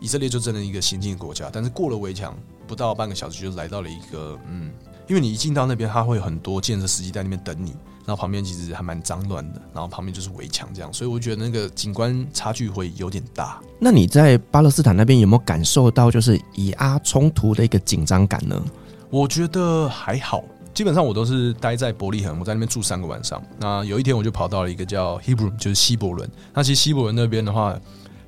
[0.07, 2.33] 以色列就真的一个先进的国家，但是过了围墙
[2.65, 4.71] 不到半个小时就来到了一个嗯，
[5.09, 7.71] 因为你一进到那边，他会有很多建设司机在那边等你，
[8.05, 13.61] 然后旁边其实还蛮脏乱的，然后旁边就是围墙这样，所以我觉得那个景观差距会有点大。
[13.81, 18.63] 那你在巴勒斯坦那边有没有感受到就是以阿冲突的一个紧张感呢？
[19.11, 23.43] 我觉得还好，基本上我都是待在伯利恒，我在那边住三个晚上。
[23.59, 26.31] 那有一天我就跑到了一个叫 Hebrew，就是希伯伦。
[26.55, 27.77] 那其实希伯伦那边的话。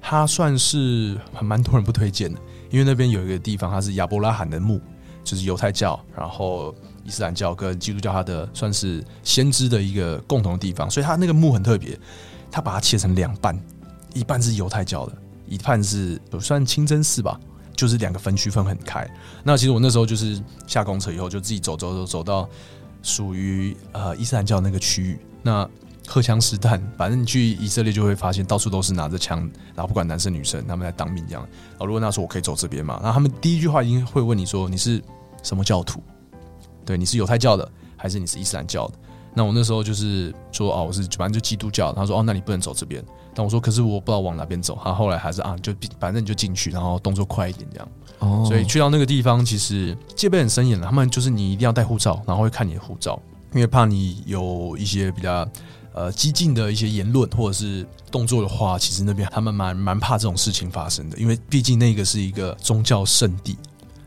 [0.01, 4.81] 它算是很蛮多人不推荐的，因为那边有一个地方，它是亚伯拉罕的墓，
[5.23, 11.99] 就是犹太教、然后伊斯兰教跟基督教它的算是先知的一个共同的地方，所以它那个墓很特别，
[12.51, 13.59] 它把它切成两半，
[14.15, 15.13] 一半是犹太教的，
[15.47, 17.39] 一半是算清真寺吧，
[17.77, 19.07] 就是两个分区分很开。
[19.43, 22.49] 那其实我那时候就是下公车以后就自己走走走走到
[23.03, 25.69] 属于呃伊斯兰教那个区域，那。
[26.11, 29.41] 荷枪实弹，反正你去以色列就会发现到处都是拿着枪，
[29.75, 31.47] 然后不管男生女生，他们在当兵这样。
[31.77, 35.03] 哦，如果那时候我可以走这边嘛，然后他们第一句话一定会问你说，你是
[35.43, 36.03] 什么教徒？
[36.87, 38.95] 对，你是犹太教的还是你是伊斯兰教的？
[39.35, 41.93] 那我那时候就是说哦，我是反正就基督教。
[41.93, 43.05] 他说哦，那你不能走这边。
[43.35, 44.79] 但我说可是我不知道往哪边走。
[44.83, 47.89] 他后来还是啊，就反正你就进去，然后动作快一点这样。
[48.21, 50.87] 哦，所以去到那个地方，其实戒备很森严了。
[50.87, 53.21] 他们就是你一定要带护照，然后会看你的护照，
[53.53, 55.47] 因为怕你有一些比较。
[55.99, 63.57] 呃，激进的一些言论或者是动作的话，其实那边他们蛮蛮怕这种事情发生的，因为毕竟那个是一个宗教圣地，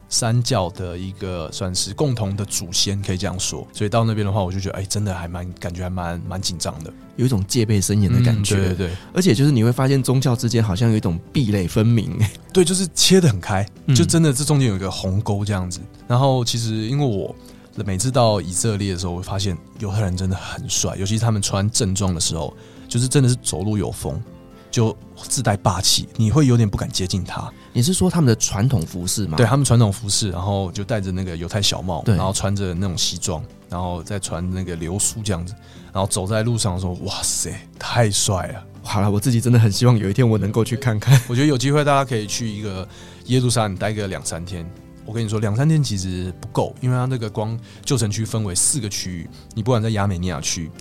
[0.07, 3.67] 三教的一个算是共同的祖先，可以这样说。
[3.73, 8.55] 所以到那边的话，我就觉得，哎，真的还蛮感觉还蛮蛮紧张的，有一种戒备森严的感觉。
[8.55, 12.17] 嗯、对对对，而且就是你会发现宗教之间好像有一种壁垒分明，
[12.53, 15.81] 对，就是切得很开，就真的这中间有一个鸿沟这样子。
[16.07, 17.35] 然后其实因为我。
[17.75, 22.55] 每次到以色列的时候，我会发现犹太人真的很帅，尤其是他们穿正装的时候，
[22.87, 24.21] 就是真的是走路有风，
[24.69, 27.51] 就自带霸气，你会有点不敢接近他。
[27.73, 29.37] 你是说他们的传统服饰吗？
[29.37, 35.55] 对，他们传统服饰，然后就戴着那个犹太小帽，然后穿着那种西装，然后再穿那个流苏这样子，
[35.93, 38.63] 然后走在路上的时候，哇塞，太帅了！
[38.83, 41.17] 好了，我自己真的很希望有一天我能够去看看。
[41.29, 42.85] 我觉得有机会大家可以去一个
[43.27, 44.69] 耶路撒冷待个两三天。
[45.11, 50.71] 我跟你说，两三天其实不够，因为它那个光旧城区分为四个区域，你不管在亚美尼亚区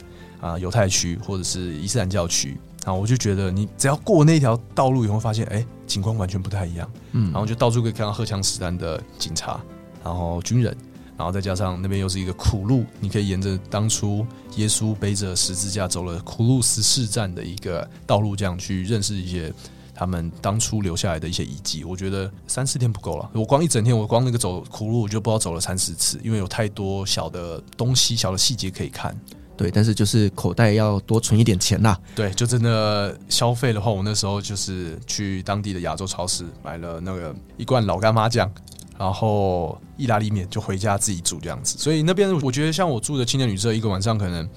[0.41, 9.61] 啊、犹太区或者是伊斯兰教区，然后我就觉得你只要过那条道路以后，发现哎，景观完全不太一样，嗯，然后就到处可以看到荷枪实弹的警察，
[10.05, 10.73] 然后军人，
[11.17, 19.53] 然后再加上那边又是一个苦路，你可以沿着当初耶稣背着十字架走了苦路十四站的一个道路，这样去认识一些。
[20.01, 23.31] 他们当初留下来的一些遗迹，我觉得三四天不够了。
[23.35, 29.15] 我光一整天，我光那个走苦路，我就不知道走了三四次，因为有太多小的东西、小的细节可以看。
[29.59, 32.01] 对，但是就是口袋要多存一点钱啦。
[32.15, 38.51] 对，就真的消费的话，我那时候就是去当地的亚洲超市买了那个一罐老干妈酱，
[38.99, 41.77] 然后意大利面，就回家自己煮这样子。
[41.77, 44.49] 所以那边我觉得，像我住的青年旅社，一个晚上可能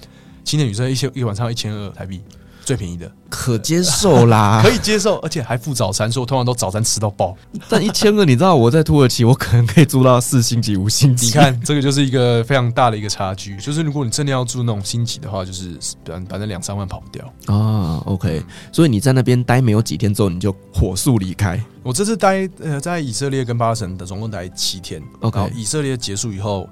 [0.42, 2.22] 青年旅社一千一个晚上一千二台币。
[2.64, 7.36] 最便宜的可接受啦， 可以接受，而且还付早餐，所以我通常都早餐吃到饱。
[7.68, 11.26] 但一千个，你知道我在土耳其，我可能可以住到四星级、五星级。
[11.26, 13.56] 你看，这个就是一个非常大的一个差距。
[13.58, 18.02] 就是如果你真的要住那种星级的话，就是反反正两三万跑不掉啊。
[18.06, 21.62] OK，所以你在那边待没有几天之后，你就火速离开。
[21.82, 25.02] 我这次待呃在以色列跟巴勒斯坦的总共待七天。
[25.20, 26.68] OK，以色列结束以后，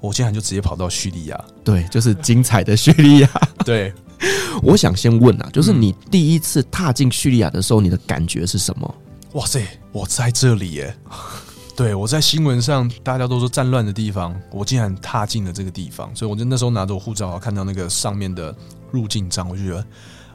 [0.00, 1.44] 我竟然就直接跑到叙利亚。
[1.62, 3.28] 对，就是精彩的叙利亚。
[3.64, 3.92] 对。
[4.62, 8.94] 我想先问啊，就是你第一次踏进叙利亚的时候，你的感觉是什么？
[9.32, 10.96] 哇塞，我在这里耶！
[11.76, 18.54] 对，我在新闻上大家都说战乱的地方，我竟然踏进了这个地方，所以我就那时候拿着我护照，看到那个上面的
[18.92, 19.84] 入境章，我就觉得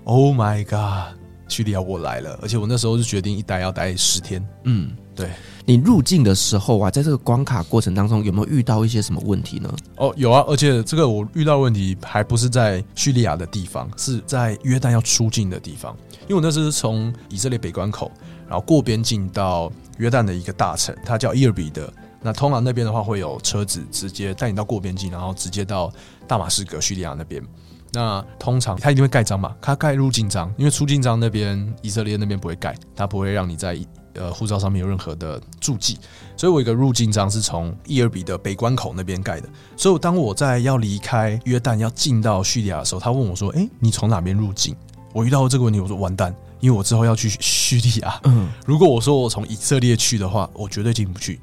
[0.04, 2.38] ，Oh my god，叙利亚我来了！
[2.42, 4.46] 而且我那时候就决定一待要待十天。
[4.66, 4.92] 嗯。
[5.20, 5.30] 对。
[5.66, 9.72] 你入境的时候啊，在这个关卡过程当中，有没有遇到一些什么问题呢？
[9.98, 15.96] 哦，有啊，而且这个我遇到问题还不是在叙利亚的地方，是在约旦要出境的地方。
[16.24, 18.12] 因为我那时是从以色列北关口，
[18.48, 21.88] 然后过边境到约旦的一个大城，它叫伊尔比德。
[22.20, 25.94] 那通常那边的话会有车子直接带你到过边境，然后直接到
[26.28, 27.44] 大马士革叙利亚那边。
[27.92, 33.78] 那通常他一定会盖章嘛，他盖入境章，因为出境章那边以色列那边不会盖，他不会让你在。
[34.20, 35.98] 呃，护照上面有任何的注记，
[36.36, 39.48] 所以我一个入境章是从伊尔比的北关口那边盖的。
[39.78, 44.76] 所以当我在要离开约旦要进到叙利亚的时候，他问我说：“诶，你从哪边入境？”
[45.14, 48.20] 我遇到这个问题，我说：“完蛋，因为我之后要去叙利亚。
[48.26, 51.40] 嗯，如果我说我从以色列去的话，我绝对进不去。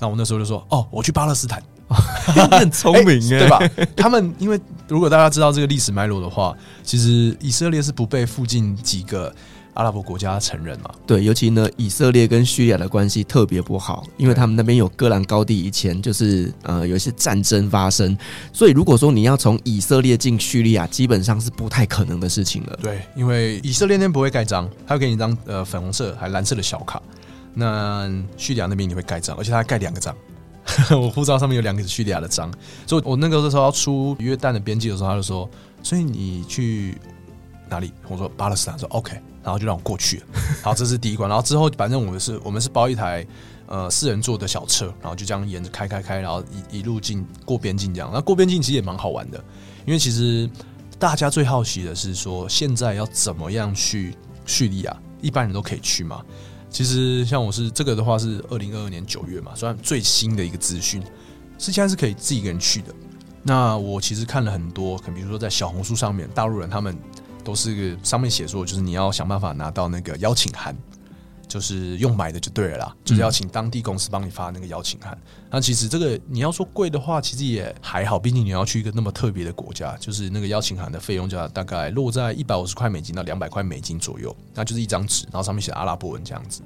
[0.00, 1.62] 那我那时候就说：哦，我去巴勒斯坦。
[2.50, 3.60] 很聪明诶， 对吧？
[3.96, 6.52] 他们因为如果大家知道这个历史脉络的话，
[6.82, 9.32] 其实以色列是不被附近几个。
[9.76, 10.90] 阿拉伯国家承认嘛？
[11.06, 18.16] 对，尤其呢，以色列跟叙利亚的关系特别不好，因为他们那边有戈兰高地，以前就是呃有一些战争发生，
[18.52, 22.78] 所以如果说你要从以色列进叙利亚，基本上是不太可能的事情了。
[22.82, 27.00] 对，因为以色列那边不会盖章，他会给你一张呃粉红色还蓝色的小卡，
[27.54, 30.16] 那叙利亚那边你会盖章，而且他还盖两个章，
[30.98, 32.50] 我护照上面有两个叙利亚的章，
[32.86, 35.48] 所以我那个时候要出约旦的边境的时候，他就说，
[35.82, 36.96] 所以你去
[37.68, 37.92] 哪里？
[38.08, 39.20] 我说巴勒斯坦，说 OK。
[39.46, 40.20] 然后就让我过去，
[40.60, 41.28] 好，这是第一关。
[41.28, 43.24] 然后之后，反正我们是，我们是包一台
[43.68, 46.42] 呃四人座的小车，然后就这样沿着开开开，然后
[46.72, 48.10] 一一路进过边境这样。
[48.12, 49.38] 那过边境其实也蛮好玩的，
[49.84, 50.50] 因为其实
[50.98, 54.16] 大家最好奇的是说，现在要怎么样去
[54.46, 54.96] 叙利亚？
[55.22, 56.24] 一般人都可以去吗？
[56.68, 61.00] 其实像我是这个的话是二零二二年九月嘛，算最新的一个资讯，
[61.56, 62.92] 是现在是可以自己一个人去的。
[63.44, 66.98] 那我其实看了很多，可比如说在小红书上面，大陆人他们。
[67.46, 70.76] 都是上面写说，就是你要想办法拿到那个邀请函，
[71.46, 75.16] 就是用买的就对了啦，就是要请当地公司帮你发那个邀请函。
[75.48, 86.62] 那其实这个你要说贵的话，其实也还好，毕竟你要去一个那么特别的国家，就是那个邀请函的费用就要大概落在一百五十块美金到两百块美金左右，那就是一张纸，然后上面写阿拉伯文这样子。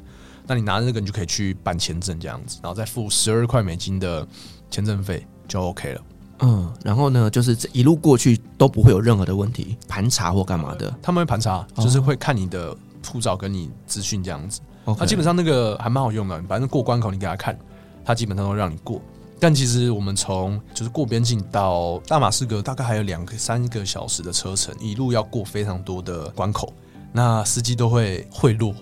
[0.46, 4.26] 那你拿着那个，你就可以去办签证这样子，然后再付十二块美金的
[4.70, 6.02] 签证费就 OK 了。
[6.42, 12.76] 嗯，然后呢，就是这一路过去都不会有任何的问题，盘查或干嘛的，他们会盘查，就是会看你的
[13.06, 14.60] 护照跟你资讯这样子。
[14.84, 17.58] 那、哦、基本上那个还蛮好用的，反正过关口你给他看，
[18.04, 19.00] 他基本上都让你过。
[19.38, 26.72] 但其实我们从就是过边境到大马士革，大概还有两个三个小时的车程，一路要过非常多的关口，
[27.12, 28.74] 那司机都会贿赂。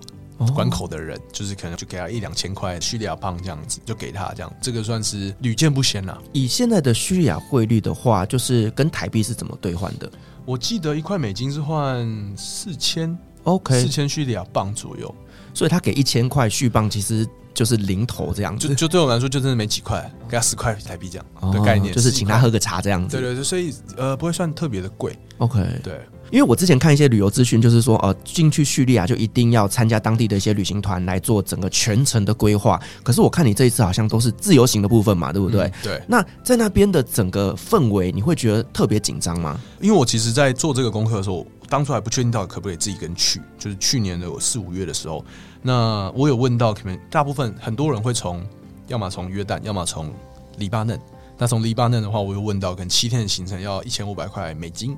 [0.54, 6.16] 关口的人就是可能就给他一两千块叙利亚镑这样子，就给他这样，这个算是屡见不鲜了。
[6.32, 10.10] 以现在的叙利亚汇率的话，就是跟台币是怎么兑换的？
[10.44, 15.14] 我记得一块美金是换四千，OK，四千叙利亚镑左右。
[15.54, 18.68] 所以他给一千块叙镑，其实就是零头这样子。
[18.68, 23.16] 就就对我来说，就真的没几块，给他十块台币这样的概念，哦，就是请他喝个茶这样子。
[23.16, 25.18] 对对对，所以呃不会算特别的贵。
[25.38, 26.00] OK，对。
[26.30, 32.80] 因为我之前看一些旅游资讯，就是说，呃，进去叙利亚就一定要参加当地的一些旅行团来做整个全程的规划。
[33.02, 35.62] 可是我看你这一次好像都是自由行的部分嘛，对不对？
[35.64, 36.02] 嗯、对。
[36.06, 39.58] 那在那边的整个氛围，你会觉得特别紧张吗？
[39.80, 45.24] 因为我其实，在做这个功课的时候，当初还不确定到底可不可以自己跟去，就是去年的四五月的时候，
[45.62, 48.44] 那我有问到，可能大部分很多人会从，
[48.86, 50.12] 要么从约旦，要么从
[50.58, 50.98] 黎巴嫩。
[51.38, 54.96] 那从黎巴嫩的话，我又问到，可能七天的行程要一千五百块美金。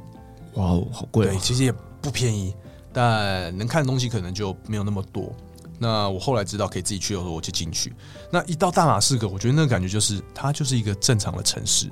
[0.55, 1.27] 哇哦，好贵！
[1.27, 2.55] 对，其实也不便宜，
[2.93, 5.33] 但能看的东西可能就没有那么多。
[5.79, 7.93] 那我后来知道可以自己去的时候，我就进去。
[8.31, 11.91] 那一到大马士革，我觉得那个感觉就是它就是一个正常的城市。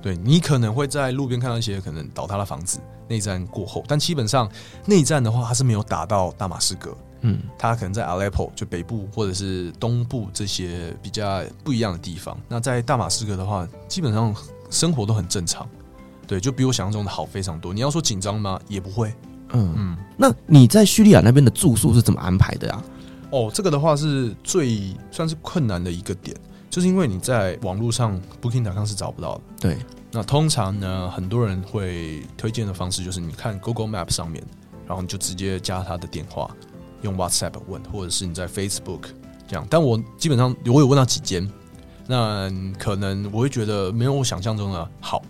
[0.00, 4.50] 对，你可能会在路边看到一些可能倒塌的房子，内战过后，但基本上
[4.86, 6.96] 内战的话，它是没有打到大马士革。
[7.20, 12.36] 嗯，它可能在 Aleppo 就北部或者是东部这些比较不一样的地方。
[12.48, 14.34] 那在大马士革的话，基本上
[14.70, 15.68] 生活都很正常。
[16.28, 17.72] 对，就比我想象中的好非常多。
[17.74, 18.60] 你要说紧张吗？
[18.68, 19.12] 也不会。
[19.52, 19.96] 嗯嗯。
[20.16, 22.84] 那你在叙利亚那边的住宿是怎么安排的啊？
[23.30, 26.36] 哦，这个的话是最算是困难的一个点，
[26.68, 29.40] 就是因为你在网络上 Booking.com 是找不到的。
[29.58, 29.78] 对。
[30.10, 34.42] 那通常呢，很多人会推荐的方式就是你看 Google Map 上面，
[34.86, 36.50] 然后你就直接加他的电话，
[37.02, 39.04] 用 WhatsApp 问，或者是你在 Facebook
[39.46, 39.66] 这样。
[39.68, 41.50] 但我基本上我有问到几间，
[42.06, 45.22] 那可能我会觉得没有我想象中的好。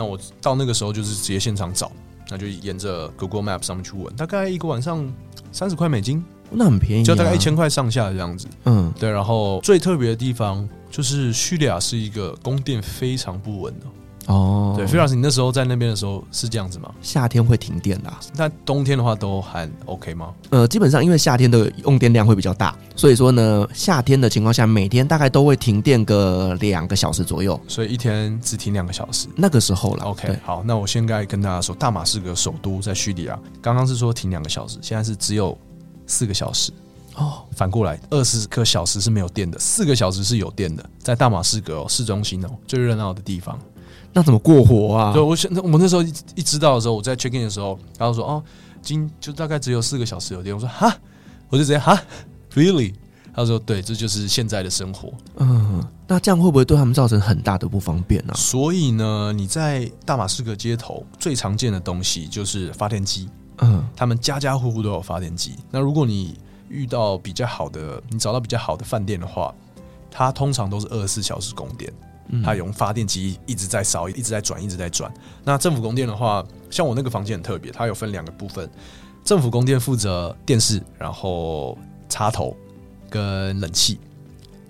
[0.00, 1.92] 那我到那个时候就是直接现场找，
[2.30, 5.06] 那就沿着 Google Map 上面去问，大概一个晚上
[5.52, 8.48] 三十块美金，那很便宜，就大概一千块上下这样子。
[8.64, 9.10] 嗯，对。
[9.10, 13.84] 然后最特别的地方就是叙利亚是一个供电非常不稳的
[14.30, 16.88] 哦，对，菲老师，你那时候在那边的时候是这样子吗？
[17.02, 20.32] 夏天会停电的，那冬天的话都还 OK 吗？
[20.50, 29.26] 呃，基本上因为夏天的用电量会比较大，所以说呢，夏天的情况下每天大概都会停电个两个小时左右，所以一天只停两个小时。
[29.34, 35.58] 那个时候了，OK，好，那我现在跟大家说，大马士革首都在叙利亚，刚刚是说停两个小时，现在是只有
[36.06, 36.72] 四个小时。
[37.16, 43.58] 哦，反过来，二十个小时是没有电的，四个小时是有电的，在大马士革哦，市中心哦，最热闹的地方，
[44.12, 45.12] 那怎么过活啊？
[45.12, 48.42] 对，我想，我那时候一一知道的时候，我在 check in 的时候，然后说哦，
[48.82, 50.92] 今就大概只有四个小时有电，我说哈，
[51.48, 52.00] 我就直接哈
[52.54, 52.94] ，really？
[53.32, 55.12] 他说对，这就是现在的生活。
[55.36, 58.34] 嗯，那这样会不会对他们造成很大的不方便呢？
[58.34, 65.54] 所以呢，你在大马士革街头最常见的东西就是发电机，嗯，他们家家户户都有发电机。
[65.70, 66.36] 那如果你
[66.68, 69.54] 遇到比较好的，你找到比较好的饭店的话，
[70.10, 71.90] 它通常都是二十四小时供电，
[72.44, 75.12] 它用发电机一直在烧，一直在转，一直在转。
[75.44, 78.70] 那政府供电的话，像我那个房间很特别，它有分两个部分，
[79.24, 81.76] 政府供电负责电视，然后
[82.08, 82.56] 插头
[83.08, 83.98] 跟冷气。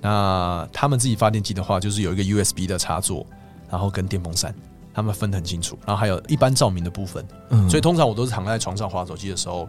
[0.01, 3.27] 那他们自己发电机的话，就是有一个 USB 的插座，
[3.71, 4.55] 然后跟电风扇，
[4.95, 5.79] 他们分得很清楚。
[5.87, 7.27] 然后还有一般照明的部分，
[7.69, 9.69] 所以通常我都是躺在床上划手机的时候，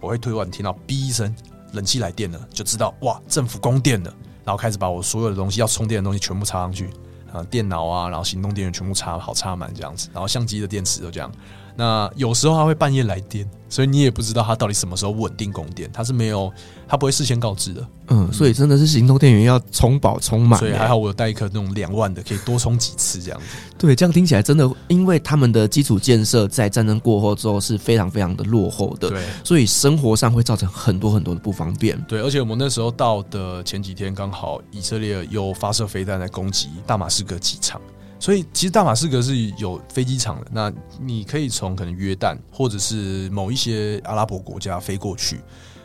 [0.00, 1.34] 我会突然听到“哔”一声。
[1.72, 4.12] 冷气来电了，就知道哇，政府供电了，
[4.44, 6.90] 然后开始把我所有的东西要充电的东西全部插上去，
[7.32, 11.30] 啊，电脑啊，然后行动电源全部插好插满这样子，然后相机的电池都这样。
[11.76, 16.52] 那有时候它会半夜来电，所以你也不知道它到底什么时候稳定供电，它是没有，
[16.88, 17.86] 它不会事先告知的。
[18.08, 20.58] 嗯，所以真的是行动电源要充饱充满。
[20.58, 23.46] 所以还好我有带一颗那种两万的，可以多充几次这样子。
[23.78, 31.98] 对，这样听起来真的，因为他们的基础建设在战争过后之后是非常非常的落后的，对，所以生活上会造成很多很多的不方便。
[32.08, 37.80] 对，而且我们那时候到的前几天，刚好以色列又发射飞弹来攻击大马士革机场。
[38.20, 45.40] 所以其实大马士革是有飞机场的，那你可以从可能约旦或者是某一些阿拉伯国家飞过去，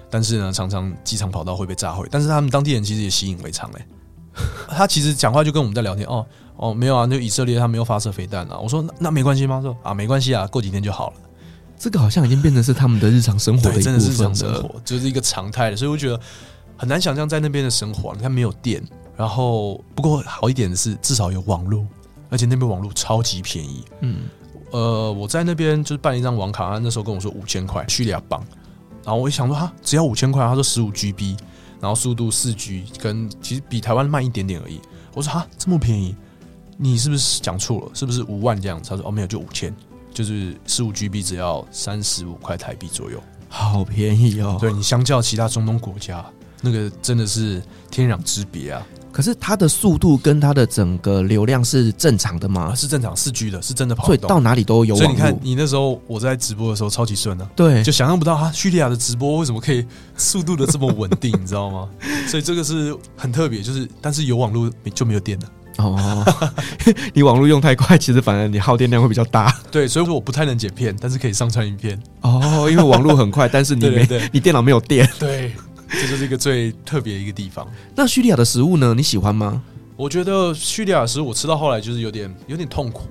[0.09, 2.05] 但是呢，常常机场跑道会被炸毁。
[2.11, 3.88] 但是他们当地人其实也习以为常哎，
[4.67, 6.25] 他其实讲话就跟我们在聊天哦
[6.57, 8.59] 哦没有啊，就以色列他没有发射飞弹啊。
[8.59, 9.61] 我说那，那没关系吗？
[9.61, 11.15] 说啊没关系啊，过几天就好了。
[11.77, 15.77] 这个好像已经变成是他们的日常生活的一部分了，真的是日常生活，就是一个常态了。
[15.77, 16.19] 所以我觉得
[16.75, 18.13] 很难想象在那边的生活。
[18.13, 18.83] 你看没有电，
[19.15, 21.86] 然后不过好一点的是至少有网络。
[22.36, 24.23] 而且那边网络超级便宜，嗯，
[24.71, 28.43] 呃，我在那边就是办一张网卡，他那时候跟我说五千块，叙利亚镑，
[29.05, 31.38] 然后我一想说哈，只要五千块，他说十五 GB，
[31.79, 34.81] 然后速度四 G，跟其实比台湾慢一点点而已。
[35.13, 36.13] 我说哈，这么便宜，
[36.75, 37.91] 你是不是讲错了？
[37.93, 38.89] 是不是五万这样子？
[38.89, 39.73] 他说哦，没有，就五千，
[40.13, 44.57] 就是十五 GB 只要三十五块台币左右，好便宜哦。
[44.59, 46.25] 对，你相较其他中东国家，
[46.59, 48.86] 那个真的是天壤之别啊。
[49.16, 52.74] 可是它的速度跟它的整个流量是正常的吗？
[52.74, 54.05] 啊、是正常，四 G 的，是真的跑。
[54.05, 55.01] 所以到哪里都有网。
[55.01, 57.49] 所以你看，你那时候我在直播的时候超级顺啊。
[57.55, 59.86] 对，就想象不到哈，叙利亚的直播为什么可以
[60.18, 61.88] 速度的这么稳定，你知道吗？
[62.28, 65.45] 所以这个是很特别，就是但是有网络就没有电了。
[65.78, 66.26] 哦，
[67.16, 69.49] 你网络用太快，其实反而你耗电量会比较大。
[69.72, 71.97] 对，所以说我不太能剪片，但是可以上传影片。
[72.20, 75.09] 哦，因为网络很快，但是你没 你电脑没有电。
[75.18, 75.53] 对，
[76.00, 77.68] 这就是一个最特别的一个地方。
[77.96, 78.93] 那叙利亚的食物呢？
[78.93, 79.62] 你喜欢吗？
[79.98, 83.04] 我觉得叙利亚食物我吃到后来就是有点有点痛苦，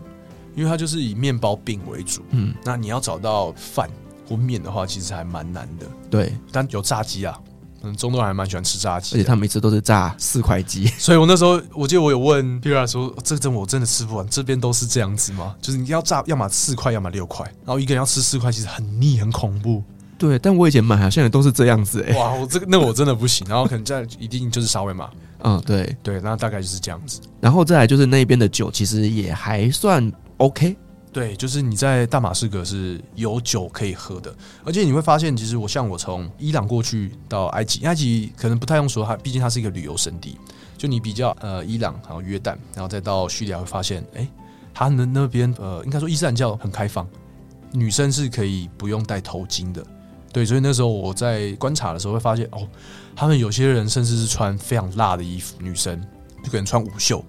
[0.54, 2.22] 因为它就是以面包饼为主。
[2.30, 3.88] 嗯，那你要找到饭
[4.28, 5.86] 或面的话，其实还蛮难的。
[6.10, 7.40] 对，但有炸鸡啊，
[7.82, 10.86] 嗯，中东人还蛮喜欢吃炸鸡，而且他每次都是炸四块鸡。
[10.98, 15.54] 所以我那时候我记得我有问叙利亚说：“这阵我真的吃不完，这边都是这样子吗？
[15.62, 19.82] 就是你要炸，要么四块，要么六块，然后一个人要吃四块，其实很腻，很恐怖。”
[20.26, 22.18] 对，但我以前买好像也都是这样子哎、欸。
[22.18, 23.46] 哇，我这个那我真的不行。
[23.46, 25.10] 然后可能这样一定就是沙威玛。
[25.44, 27.20] 嗯，对对，那大概就是这样子。
[27.38, 30.74] 然后再来就是那边的酒，其实也还算 OK。
[31.12, 40.38] 对，就是你在大马士革是有酒可以喝的，而且你会发现，其实我像我从伊朗过去到埃及，埃及可能不太用说，它毕竟它是一个旅游胜地。
[40.78, 44.26] 就你比较呃伊朗，然后约旦，然后再到叙利亚，会发现，哎，
[44.72, 47.06] 他们那边呃应该说伊斯兰教很开放，
[47.70, 49.84] 女生是可以不用戴头巾的。
[50.34, 52.68] 对，所以那时候我在观察的时候会发现，哦，
[53.14, 55.98] 他们有些人甚至是穿非常辣的衣服，女生
[56.42, 57.24] 就可能穿无袖。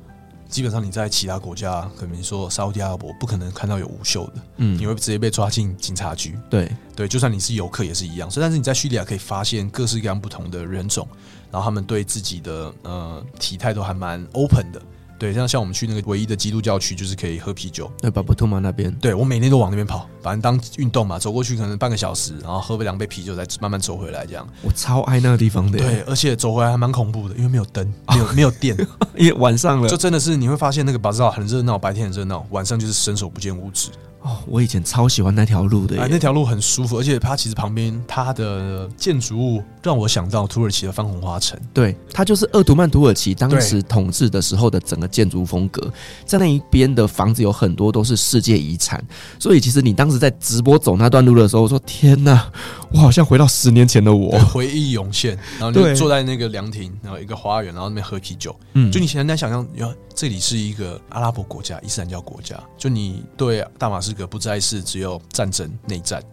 [0.47, 6.35] 基本上你在其他国家，可能说沙乌地阿拉伯不可能看到有无袖的，嗯，你会直接被抓进警察局。
[6.49, 8.29] 对对，就算你是游客也是一样。
[8.29, 11.07] 所以，但是你在叙利亚可以发现各式各样不同的人种，
[11.51, 14.81] 然后他们对自己的呃体态都还蛮 open 的。
[15.17, 17.89] 对，像像我们去那个唯一的基督教区，就是可以喝啤酒。
[17.97, 18.93] 对，巴布托马那边。
[18.95, 24.45] 对，我每天都往那边跑，反正当运动嘛，走过去可能半个小时，然后喝个两杯啤酒，再慢慢走回来这样。
[24.61, 25.79] 我超爱那个地方的。
[25.79, 28.75] 对，而且走回来还蛮恐怖的，因为没有灯，没有没有电，
[29.15, 33.89] 因为晚上了，就真的是你会发现那个巴扎很热闹，白天很热闹，晚上就是伸手不见五指。
[34.25, 41.59] 哦，我以前超喜欢那条路的，哎，那条路很舒服，而且它其实旁边它的建筑物让我想到土耳其的番红花城。
[41.71, 45.93] 对，它就是鄂图曼土耳其当时统治的时候的整个建筑风格，
[46.25, 48.99] 在那一边的房子有很多都是世界遗产，
[49.37, 52.51] 所以其实你当时在直播走那段路的时候，我说天哪，
[52.95, 59.67] 我好像回到十年前的我，回忆涌现， 然后你就坐在那个凉亭，然后一个花园，然后那边喝啤酒，嗯，就你现在想象，
[60.13, 66.23] 这里是一个阿拉伯国家，伊斯兰教国家，就你对大马士革不再是只有战争、内战，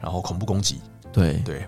[0.00, 0.76] 然后恐怖攻击，
[1.12, 1.34] 对。
[1.44, 1.66] 对，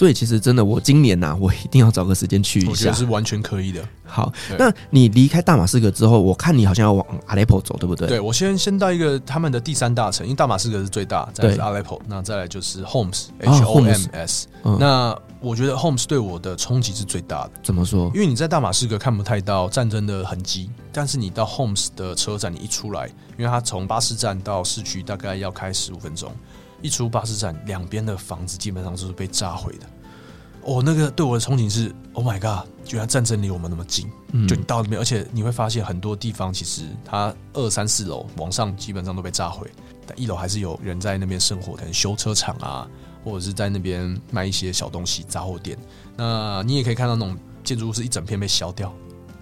[0.00, 3.86] 所以其实真的，我今年呐、啊，我一定要找个时间去一下，我觉得是完全可以的。
[4.06, 8.08] 好，那你离开大马士革之后，我看你好像要往阿雷坡走，对不对？
[8.08, 15.18] 对，我先先到一个他们的第三大城，因为大马士革是最大，再来是阿雷坡，那再来就是 Homs，H O M S，、啊、那。
[15.42, 17.52] 我觉得 Homs 对我的冲击是最大的。
[17.62, 18.10] 怎么说？
[18.12, 26.30] 因为你在大马士革看不太到战争的痕迹，但是你到 Homs 的车站，你一出来，因为它从巴士站到市区大概要开十五分钟，
[26.82, 29.86] 一出巴士站，两边的房子基本上都是被炸毁的。
[30.62, 32.68] 哦，那个对我的憧憬是，Oh my god！
[32.84, 39.70] 居然战争离我们那么近，嗯、就你到那边，而且你会发现很多地方其实它二三四楼往上基本上都被炸毁，
[40.06, 42.88] 但一楼还是有人在那边生活，可能修车厂啊。
[43.22, 45.76] 或者是在那边卖一些小东西杂货店，
[46.16, 48.90] 那你也可以看到那种建筑物是一整片被削掉，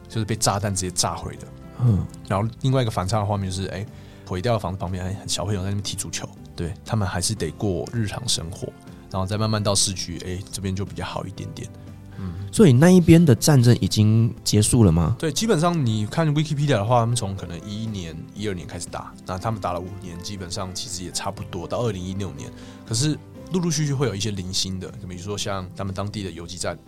[0.08, 1.46] 就是被炸弹直接炸毁的。
[1.84, 3.86] 嗯，然后另外一个反差的画面就是，哎，
[4.26, 6.28] 毁掉的房子旁边还小朋友在那边踢足球，
[6.58, 8.66] 对他们还是得过日常生活，
[9.12, 11.70] 然后再慢慢到市区，哎，这边就比较好一点点。
[12.18, 15.14] 嗯，所以那一边的战争已经结束了吗？
[15.16, 22.50] 对，基本上你看 Wikipedia 的话，他们从可能一一年、一二年开始打，那他们打了五年，基本上其实也差不多到二零一六年，
[22.84, 23.16] 可是。
[23.50, 26.78] 陆陆续续会有一些零星的，比如说像他们当地的游击战，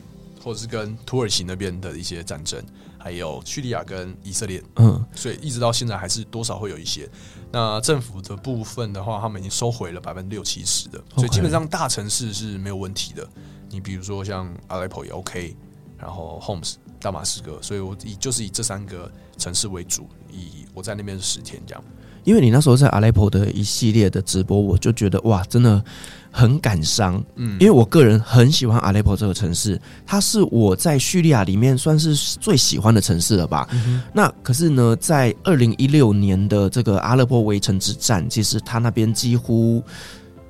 [0.42, 2.62] 或者是跟土耳其那边的一些战争，
[2.98, 7.08] 还有叙利亚跟以色列，嗯，所以一直到现在还是多少会有一些。
[7.52, 13.28] 那政府的部分的话，他们已经收回了百分之六七十的，所以基本上大城市是没有问题的。
[13.68, 15.56] 你比如说像阿莱坡也 OK，
[15.98, 21.84] 然后 Homs 大马士革，所以我以就是以这三个城市为主，以我在那边是十天这样。
[22.24, 25.84] 因为你那时候在阿莱坡的一系列的直播，我就觉得哇，真的。
[26.30, 33.68] 很感伤，嗯，因为我个人很喜欢阿勒坡这个城市，它是我在叙利亚里面算是最喜欢的城市了吧。
[33.72, 39.82] 嗯、那可是呢，在二零一六年的这个阿勒颇围城之战，其实它那边几乎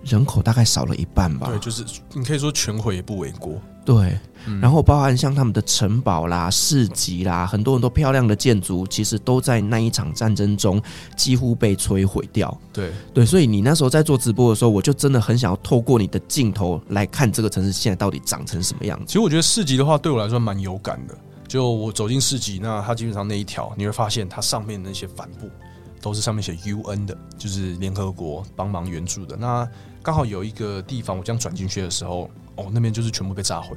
[0.05, 1.49] 人口大概少了一半吧。
[1.49, 1.85] 对，就是
[2.15, 3.61] 你可以说全毁也不为过。
[3.85, 4.19] 对。
[4.59, 10.81] 然后包含像他们的城堡啦、市集啦，很多很多漂亮的建筑，其实都在那一场战争中
[11.15, 12.59] 几乎被摧毁掉。
[12.73, 19.05] 对对，所以你那时候在做直播的时候，我就真的很想要透过你的镜头来看这个城市现在到底长成什么样子。
[19.07, 21.15] 其实我觉得市集的话，对我来说蛮有感的。
[21.47, 25.51] 就我走进市集，那它基本上那一条，你会发现它上面那些帆布
[26.01, 29.37] 都是上面写 UN 的，就是联合国帮忙援助的。
[29.37, 29.69] 那
[30.03, 33.77] 刚好有一个地方，我这样转进去的时候，哦，那边就是全部被炸毁。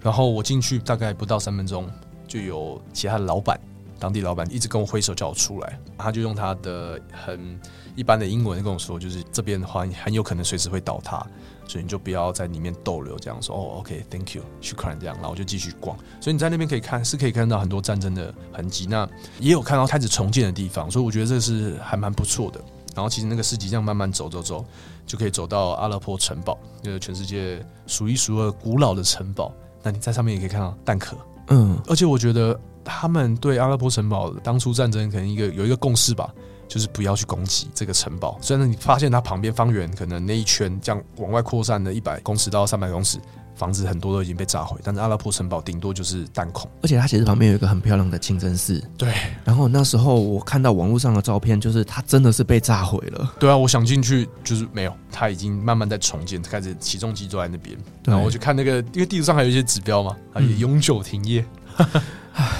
[0.00, 1.88] 然后我进去大概不到三分钟，
[2.26, 3.60] 就有其他的老板，
[3.98, 7.60] 当地老板一直跟我挥手叫我出来，他就用他的很
[7.96, 11.26] 一般的英文跟我说，就是这边的话很有可能随时会倒塌，
[11.66, 13.18] 所以你就不要在里面逗留。
[13.18, 15.94] 这样说哦，OK，Thank you，去看这样，然后我就继续逛。
[16.20, 19.06] 所以你在那边可以看，是可以看到很多战争的痕迹，那
[19.38, 22.60] 也有看到开始重建的地方，所以我觉得这是还蛮不错的。
[22.94, 24.64] 然后其实那个市集这样慢慢走走走，
[25.06, 29.52] 就可以走到阿勒颇城堡，就是全世界数一数二古老的城堡。
[29.82, 31.16] 那你在上面也可以看到蛋壳，
[31.48, 36.34] 嗯，而且我觉得他们对阿勒颇城堡当初战争可能一个有一个共识吧，
[36.70, 38.38] 就是不要去攻击这个城堡。
[38.40, 43.18] 虽然你发现它旁边方圆可能那一圈这样往外扩散的一百公尺到三百公尺。
[43.56, 48.82] 房子很多都已经被炸毁，但是阿拉伯城堡顶多就是弹孔，而且它其实旁边有一个很漂亮的清真寺。
[48.96, 49.12] 对，
[49.44, 53.34] 然后那时候我看到网络上的照片，就是它真的是被炸毁了。
[53.38, 57.76] 对啊，我想进去就是没有，它已经慢慢在重建，开始起重机都在那边。
[58.02, 61.44] 对然后我就看那个，因为地图上还有一些指标嘛，啊，也永久停业。
[61.76, 61.86] 嗯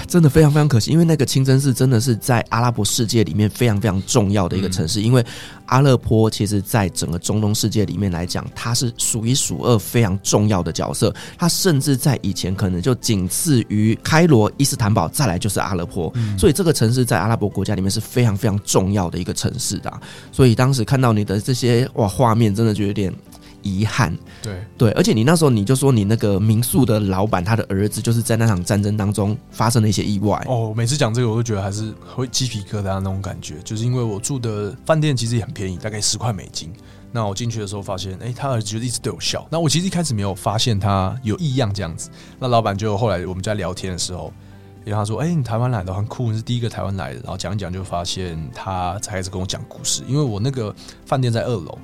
[0.06, 5.00] 真的非常非常可惜，因为那个清真寺真的是在阿拉伯世界里面非常非常重要的一个城市。
[5.00, 5.24] 嗯、因为
[5.66, 11.14] 阿勒颇其实，在整个中东世界里面来讲，它是数一数二非常重要的角色。
[11.38, 16.10] 它甚至在以前可能就仅次于开罗、伊斯坦堡，再来就是阿勒颇。
[16.16, 19.92] 嗯、所以这个城市在阿拉伯国家里面是非常非常重要的一个城市的。
[20.32, 23.12] 所以当时看到你的这些哇画面，真的就有点。
[23.62, 24.16] 遗憾。
[24.42, 30.42] 对对，而且你那时候你就说你那个民宿的老板他的儿子就是在那场战争当中发生了一些意外。
[30.48, 36.70] 哦，每次讲这个我都觉得还是会鸡皮疙瘩那种感觉，就是因为我住的饭店其实也很便宜，大概十块美金。
[37.12, 39.44] 那我进去的时候发现，哎、欸，他儿子就一直对我笑。
[39.50, 42.08] 那我其实一开始没有发现他有异样这样子。
[42.38, 44.32] 那老板就后来我们在聊天的时候，
[44.84, 47.18] 然后他说，哎、欸，你台湾来的很酷，你是第一个台湾来的。
[47.20, 50.04] 然后讲一讲就发现他才开始跟我讲故事。
[50.06, 50.72] 因为我那个
[51.04, 51.76] 饭店在二楼，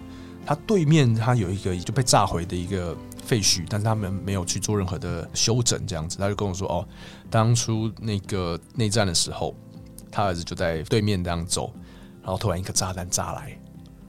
[0.47, 6.17] 他对面他有一个就被炸毁的一个废墟，但是他们没有去做任何的修整这样子。
[6.19, 6.87] 他就跟我说，哦，
[7.29, 9.53] 当初那个内战的时候，
[10.11, 11.73] 他儿子就在对面这样走，
[12.23, 13.59] 然后突然一个炸弹炸来。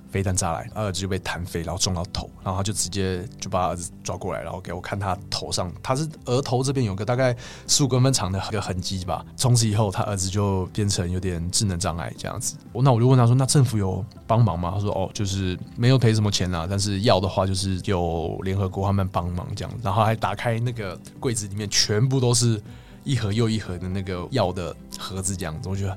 [0.09, 7.35] 飞弹炸来，他儿子就被弹飞，然后撞到头，然后他就直接就把儿子抓过来，然后给我看他头上，他是额头这边有个大概
[7.67, 9.25] 十五公分长的一个痕迹吧。
[9.35, 12.55] 从此以后，他儿子就变成有点智能障碍这样子。
[12.71, 22.61] 我那我就问他说：“那政府有帮忙吗？”他说：“哦，就是没有赔什么钱啊，但是要的话就是有联合国他们帮忙这样。”然后还打开那个柜子里面，全部都是
[23.03, 25.67] 一盒又一盒的那个药的盒子这样子。
[25.67, 25.91] 我觉得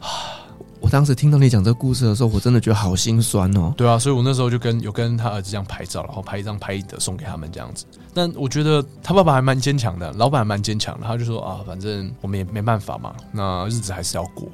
[0.00, 0.44] 啊。
[0.88, 3.74] 我当时听到你讲这个故事的时候，我真的觉得好心酸哦。
[3.76, 7.84] 对啊，所以我那时候就跟有跟他儿子这样拍照，然后拍一张拍一的送给他们这样子。
[8.14, 11.06] 但我觉得他爸爸还蛮坚强的，老板还蛮坚强的。
[11.06, 14.48] 他就说啊，反正我们也没办法嘛，那日子还是要过。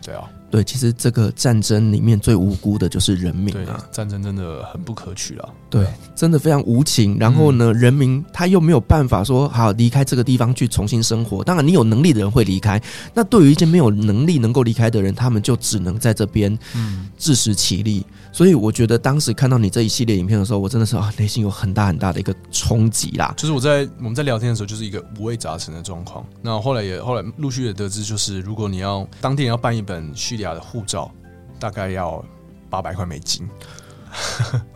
[0.00, 0.30] 对啊。
[0.50, 3.86] 对，其实这个战争里面最无辜的就是人民啊！
[3.92, 5.48] 战争真的很不可取啊。
[5.70, 5.86] 对，
[6.16, 7.16] 真的非常无情。
[7.20, 11.44] 然后呢，嗯、人民他又没有办法说好离开这个地方去重新生活。
[11.44, 12.82] 当然，你有能力的人会离开。
[13.14, 18.04] 那对于一些没有能力能够离开的人，他们就只能在这边嗯自食其力。
[18.32, 23.34] 所以，我觉得当时看到你这一系列影片的时候，我真的是啊，内心有很大很大的一个冲击啦。
[23.36, 26.24] 就是我在我们在聊天的时候，就是一个五味杂陈的状况。
[26.40, 31.10] 那后来也后来陆续也得知，就是如果你要当地人要办一本叙利亚的护照
[31.58, 32.24] 大概要
[32.68, 33.48] 八百块美金，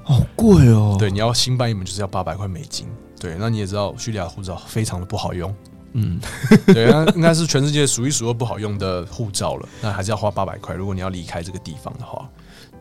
[0.02, 0.96] 好贵哦。
[1.00, 2.86] 对，你要新办一本就是要八百块美金。
[3.20, 5.54] 对，那你也知道叙利亚护照非常的不好用。
[5.92, 6.20] 嗯，
[6.66, 9.68] 对，那应该是全世界数一数二不好用的护照了。
[9.80, 10.74] 那还是要花八百块。
[10.74, 12.28] 如果你要离开这个地方的话，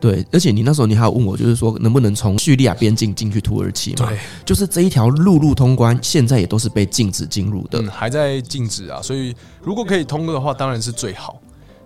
[0.00, 0.24] 对。
[0.32, 4.08] 而且你那时候你还有问我，就是说能不能从叙利亚边境进去土耳其嘛？
[4.08, 9.00] 对，就是这一条陆路通关，现在也都是被禁止进入的，嗯，还在禁止啊。
[9.02, 11.40] 所以如果可以通过的话，当然是最好。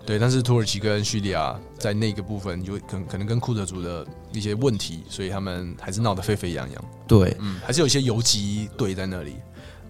[0.06, 6.84] 对，但是土耳其跟叙利亚在那个部分，就可可能跟库德族的一些问题，所以他们还是闹得沸沸扬扬。
[7.06, 9.34] 对，嗯，还是有一些游击队在那里。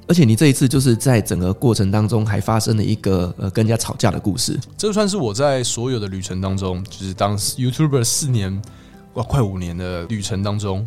[0.09, 4.59] 而且你这一次就是在整个过程当中还发生了一个呃跟人家吵架的故事。
[4.77, 8.61] 这算是我在所有的旅程当中，就是当 YouTuber 四年
[9.15, 10.87] 哇快五年的旅程当中，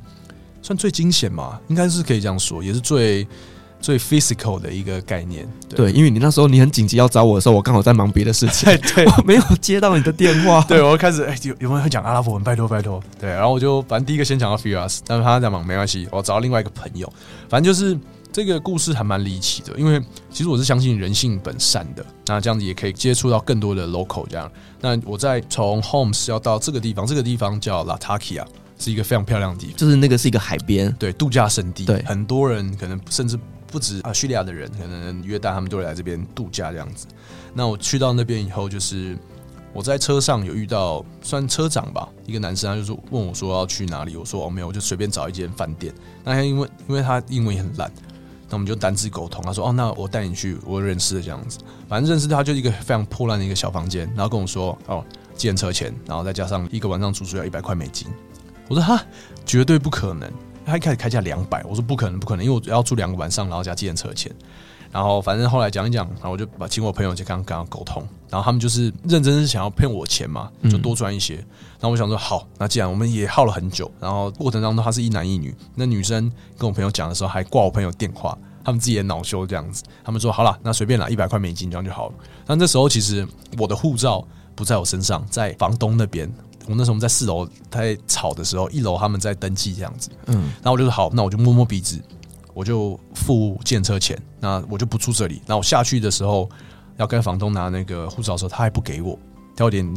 [0.61, 1.59] 算最惊险嘛？
[1.67, 3.27] 应该是可以这样说，也是最。
[3.83, 12.43] 最 physical 的一个概念，对，对，因为你那时候你很紧急要找我的时候，我刚好在忙别的事情， 对， 我没有接到你的电话， 对，我开始哎、欸，有有没有会讲阿拉伯文？
[12.43, 17.11] 拜托拜托，对，然后我就反正第一个先讲到 Firas，但是他在忙，没关系，我找到另外一个朋友，
[17.49, 17.97] 反正就是
[18.31, 28.45] 这个故事还蛮离奇的，因为其实我是相信人性本善的，那这样子也可以接触到更多的 local 这样，那我在从 Homes 要到这个地方，这个地方叫 Latakia，
[28.77, 33.37] 是一个非常漂亮的地方，就是那个是一个海边，对，度假胜地，对，很多人可能甚至。
[33.67, 37.07] 不止啊，叙利亚的人，可能约旦他们都会来这边度假这样子。
[37.53, 39.17] 那我去到那边以后，就是
[39.71, 45.93] 我在车上有遇到算车长吧，一个男生，他就说问我说要去哪里，我说哦没有，我就随便找一间饭店。
[46.25, 47.89] 那他因为因为他英文也很烂，
[48.51, 49.41] 那我们就单字沟通。
[49.43, 51.57] 他说哦，那我带你去我认识的这样子。
[51.87, 55.03] 反正认识他就一个非常破烂的一个小房间，然后跟我说哦，
[55.35, 58.07] 计程车钱，然后再加上一个晚上住宿要一百块美金。
[58.67, 59.01] 我说哈，
[59.45, 60.29] 绝对不可能。
[60.65, 64.31] 他一开始开价两百，我说不可能，不可能，因为我要住两个晚上，然后加计程车钱。
[64.91, 71.35] 然后反正后来讲一讲，然后我就把请我朋友去刚刚沟通，然后他们就是认真是想要骗我钱嘛，就多赚一些。
[71.35, 71.45] 嗯、
[71.81, 79.83] 然后我想说好，那既然我们也耗了很久，然后过程当中他是一男一女，那女生跟我朋友讲的时候还挂我朋友电话，他们自己也恼羞这样子。
[80.03, 82.15] 他们说好了，那随便拿一百块美金这样就好了。
[82.45, 83.27] 但那时候其实
[83.57, 84.25] 我的护照
[84.55, 86.31] 不在我身上，在房东那边。
[86.67, 91.99] 我那时候我们在四楼在吵的时候，一楼他们在登记这样子，嗯，然后我就说好，那我就摸摸鼻子，
[92.53, 95.41] 我就付建车钱，那我就不住这里。
[95.47, 96.47] 那我下去的时候
[96.97, 99.17] 要跟房东拿那个护照的时候，他还不给我，
[99.55, 99.87] 他有点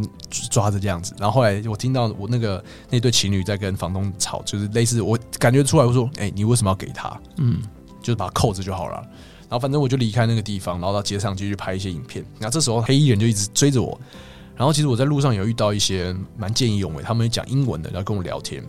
[0.51, 1.15] 抓着这样子。
[1.19, 7.21] 然后后来我听到我那个那对情侣在跟房东吵，就是类似我感觉出来，我说，哎，你为什么要给他？
[7.39, 7.63] 嗯，
[8.01, 8.97] 就是把他扣着就好了。
[9.43, 12.25] 然后反正我就离开那个地方，然后到街上继续拍一些影片。
[12.39, 13.99] 然后这时候黑衣人就一直追着我。
[14.57, 18.65] 然后其实我在路上有遇到一些蛮见义勇为，他们讲英文的，然后跟我聊天。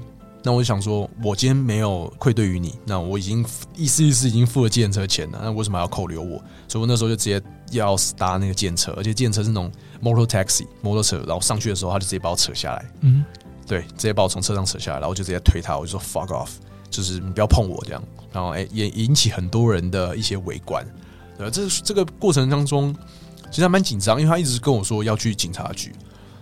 [0.46, 3.44] 那我就想说，我今天没有愧对于你，那我已经
[3.76, 6.38] 意思意思已经付了计程车钱了，那为什么还要扣留我？
[6.68, 7.42] 所以我那时候就直接
[7.72, 9.72] 要搭那个计程车，而且计程车是那种
[10.04, 13.26] motor taxi 摩托车，然后上去的时候他就直接把我扯下来，嗯，
[13.66, 16.50] 对，直接把我从车上扯下来，然后就直接推他，我就说 fuck off，
[16.92, 18.04] 就是你不要碰我这样。
[18.32, 20.86] 然后哎，也引起很多人的一些围观，
[21.40, 21.50] 对吧？
[21.52, 22.96] 这这个过程当中，
[23.50, 25.92] 其实还蛮紧张，因为他一直跟我说要去警察局，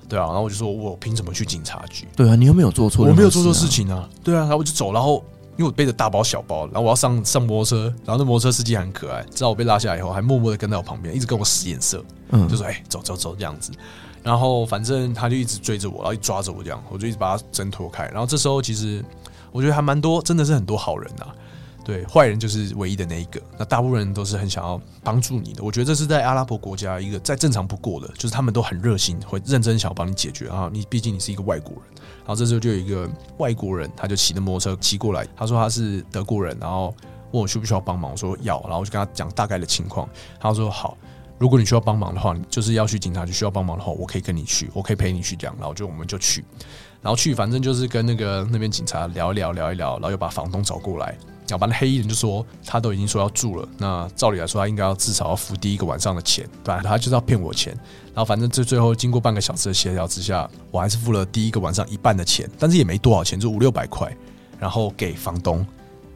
[0.08, 2.08] 对啊，然后我就说我凭什么去警察局？
[2.16, 5.24] 对啊，你又没有做错，我没有做错事情啊，对啊，然后我就走，然后。
[5.56, 13.72] 因为我背着大包小包，然后我要上上摩托车，然后那摩托车司机很可爱，知道我被拉下来以后，还默默的跟在我旁边，一直跟我使眼色，嗯，就说：“哎、欸，走走走，这样子。”
[14.24, 18.06] 然后反正他就一直追着我，然后一抓着我这样，我就一直把他挣脱开。
[18.08, 19.06] 然后这时候其实
[19.51, 21.36] 我觉得还蛮多，真的是很多好人呐、啊。
[21.84, 23.42] 对，坏人就是唯一的那一个。
[23.58, 25.62] 那大部分人都是很想要帮助你的。
[25.62, 30.70] 我觉得这是在阿拉伯国家一个再正常不过的，就是他们都很热心，会认真想要帮你解决啊。
[30.72, 31.84] 你毕竟你是一个外国人。
[32.20, 36.96] 然后这时候就有一个外国人，他就骑着摩托车骑过来，他说他是德国人，然后
[37.32, 40.08] 问我需不需要帮忙，我说要，然后我就跟他讲大概的情况。
[40.40, 40.98] 他说好，
[41.38, 45.54] 如果你需要帮忙的话，你就是要去警察局需要帮忙的话，我可以跟你去，我可以陪你去这样。
[45.60, 46.46] 然后就我们就去，
[47.02, 51.18] 然后去反正就是跟那个那边警察聊一聊，聊一聊，然后又把房东找过来。
[51.46, 56.82] 讲白了黑衣人就说他都已经说要住了，那照理来说他应该要至少要付第一个晚上的钱，对吧？
[56.84, 57.74] 他就是要骗我钱。
[58.14, 64.16] 然后反正最最后经过半个小时的协调之下，我还是付了第一个晚上一半的钱，但是也没多少钱，就五六百块，
[64.60, 65.66] 然后给房东，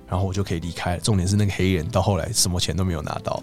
[0.07, 0.99] 然后我就可以离开了。
[1.01, 3.41] 重点是那个黑衣人到后来什么钱都没有拿到，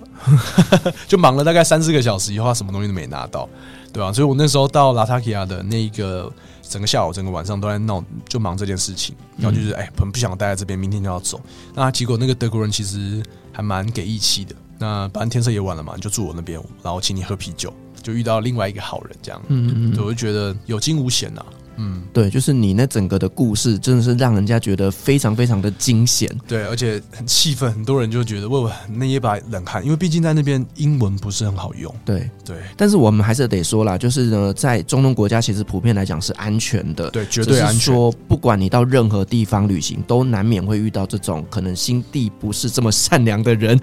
[1.09, 3.49] 就忙了大概三四个小时以后，他什么东西都没拿到，
[3.93, 4.13] 对吧？
[4.13, 6.33] 所以我那时候到拉塔基亚的那一个。
[6.69, 9.15] 整个下午，整个晚上都在闹，就忙这件事情。
[9.37, 11.41] 然后就是，哎，很不想待在这边，明天就要走。
[11.75, 14.55] 那结果那个德国人其实还蛮给义气的。
[14.79, 19.41] 那反正天色也晚了嘛，就住我那边，然后请你喝啤酒，就遇到另外一个好人，这样。
[19.49, 21.45] 嗯嗯嗯，我就觉得有惊无险呐。
[21.77, 26.31] 嗯，对，就是你那整个的故事，真的是让人家觉得非常非常的惊险。
[26.47, 31.93] 对，而且很气愤，很多人就觉得，我那一把冷汗，因为毕竟在那边英文不是很好用。
[32.05, 37.11] 对对，但是我们还是得说啦，就是呢，在中东国家，其实普遍来讲是安全的。
[37.11, 37.81] 对，绝对安全。
[37.95, 43.79] 说不管你到任何地方旅行，都难免会遇到这种可能心地不是这么善良的人，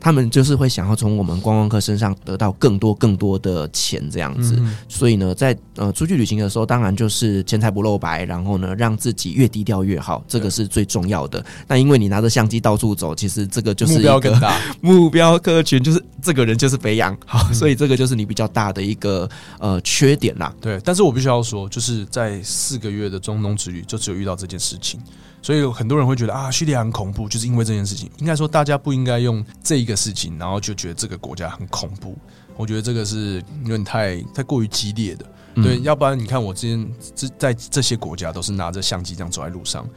[0.00, 4.56] 他们就是会想要从我们观光客身上得到更多更多的钱这样子。
[4.58, 8.24] 嗯、所以呢，在呃出去旅行的时候，当然就是钱财不露白。
[8.24, 11.44] 然后呢，让自己越低调越好，这个是最重要的。
[11.68, 19.28] 那因为你拿着相机到处走，其实这个就是一个目标更大， 目标客群就是这个人就是肥羊， 好，所以这个就是你比较大的一个
[19.58, 20.52] 呃缺点啦。
[20.60, 25.00] 对，但是我必须要说，就是在四个月的中东之旅，就只有遇到这件事情，
[25.40, 28.10] 所以很多人会觉得啊，叙利亚很恐怖，就是因为这件事情。
[28.18, 32.16] 应该说，大家不应该用这一个事情，然后就觉得这个国家很恐怖。
[32.56, 35.26] 我觉得这个是有点太太过于激烈的。
[35.62, 39.88] 对，要不然你看我之前这在这些国家都是拿着相机这样走在路上，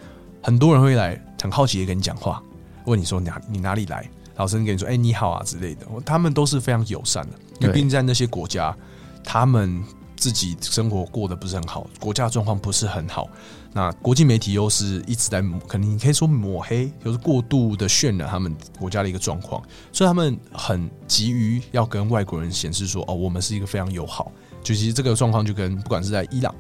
[0.42, 2.42] 很多人会来很好奇的跟你讲话，
[2.86, 8.74] 问你说哪你哪里来，老师跟你说哎你好啊之类的，他们都是非常友善的，因为毕竟在那些国家，
[9.22, 9.84] 他们
[10.16, 13.28] 自己生活过得不是很好，国家状况不是很好，
[13.74, 24.32] 那国际媒体又是一直在可能你可以说抹黑，就是过度的渲染他们国家的一个状况，所以他们很急于要跟外国人显示说哦我们是一个非常友好。
[24.64, 26.54] 就其实这个状况就跟不管是在伊朗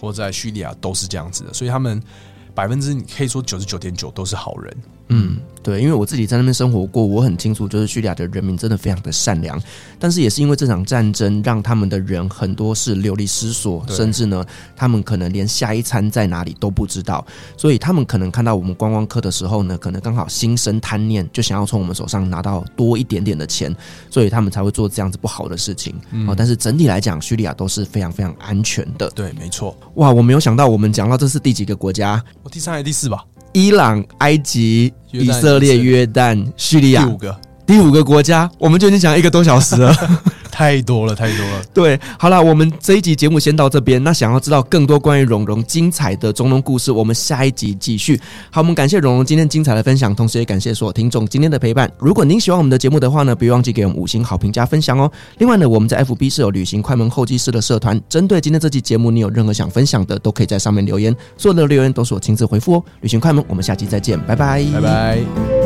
[0.00, 2.02] 或者在叙利亚都是这样子的，所以他们
[2.54, 4.76] 百分之可以说九十九点九都是好人。
[5.08, 9.60] 嗯，对，因为我自己在那边生活过，我很清楚，就是叙利亚的人民真的非常的善良，
[9.98, 14.44] 但是也是因为这场战争，让他们的人很多是流离失所，甚至呢，
[14.74, 17.24] 他们可能连下一餐在哪里都不知道，
[17.56, 23.74] 所以他们可能看到我们观光客的时候呢，可能刚好心生贪念，就想要从我们手上拿到多一点点的钱，
[24.08, 25.94] 所以他们才会做这样子不好的事情。
[26.12, 29.10] 嗯，但是整体来讲，叙利亚都是非常非常安全的。
[29.10, 29.76] 对，没错。
[29.96, 32.22] 哇，我没有想到我们讲到这是第几个国家？
[32.42, 33.24] 我第三还是第四吧？
[33.54, 39.94] 伊朗、埃及、以色列、约旦、叙利亚，第五个，第五个国家，我们就已经讲了一个多小时了。
[40.54, 41.64] 太多了，太多了。
[41.74, 44.00] 对，好了，我们这一集节目先到这边。
[44.04, 48.16] 那想要知道更多关于蓉蓉精彩的中东故事，我们下一集继续。
[48.52, 51.90] 好，我们感谢蓉蓉今天精彩的分享，同时也感谢所有听众今天的陪伴。
[51.98, 55.10] 如果您喜欢我们的节目的话呢，别忘记给我们五星好评加分享哦。
[55.38, 62.84] 另外呢，我们在 FB 是有旅行快门后期师的社团，针对今天这期节目，你有任何想分享的，都可以在上面留言，所有的留言都是我亲自回复哦。
[63.00, 65.63] 旅行快门，我们下期再见，拜拜，拜拜。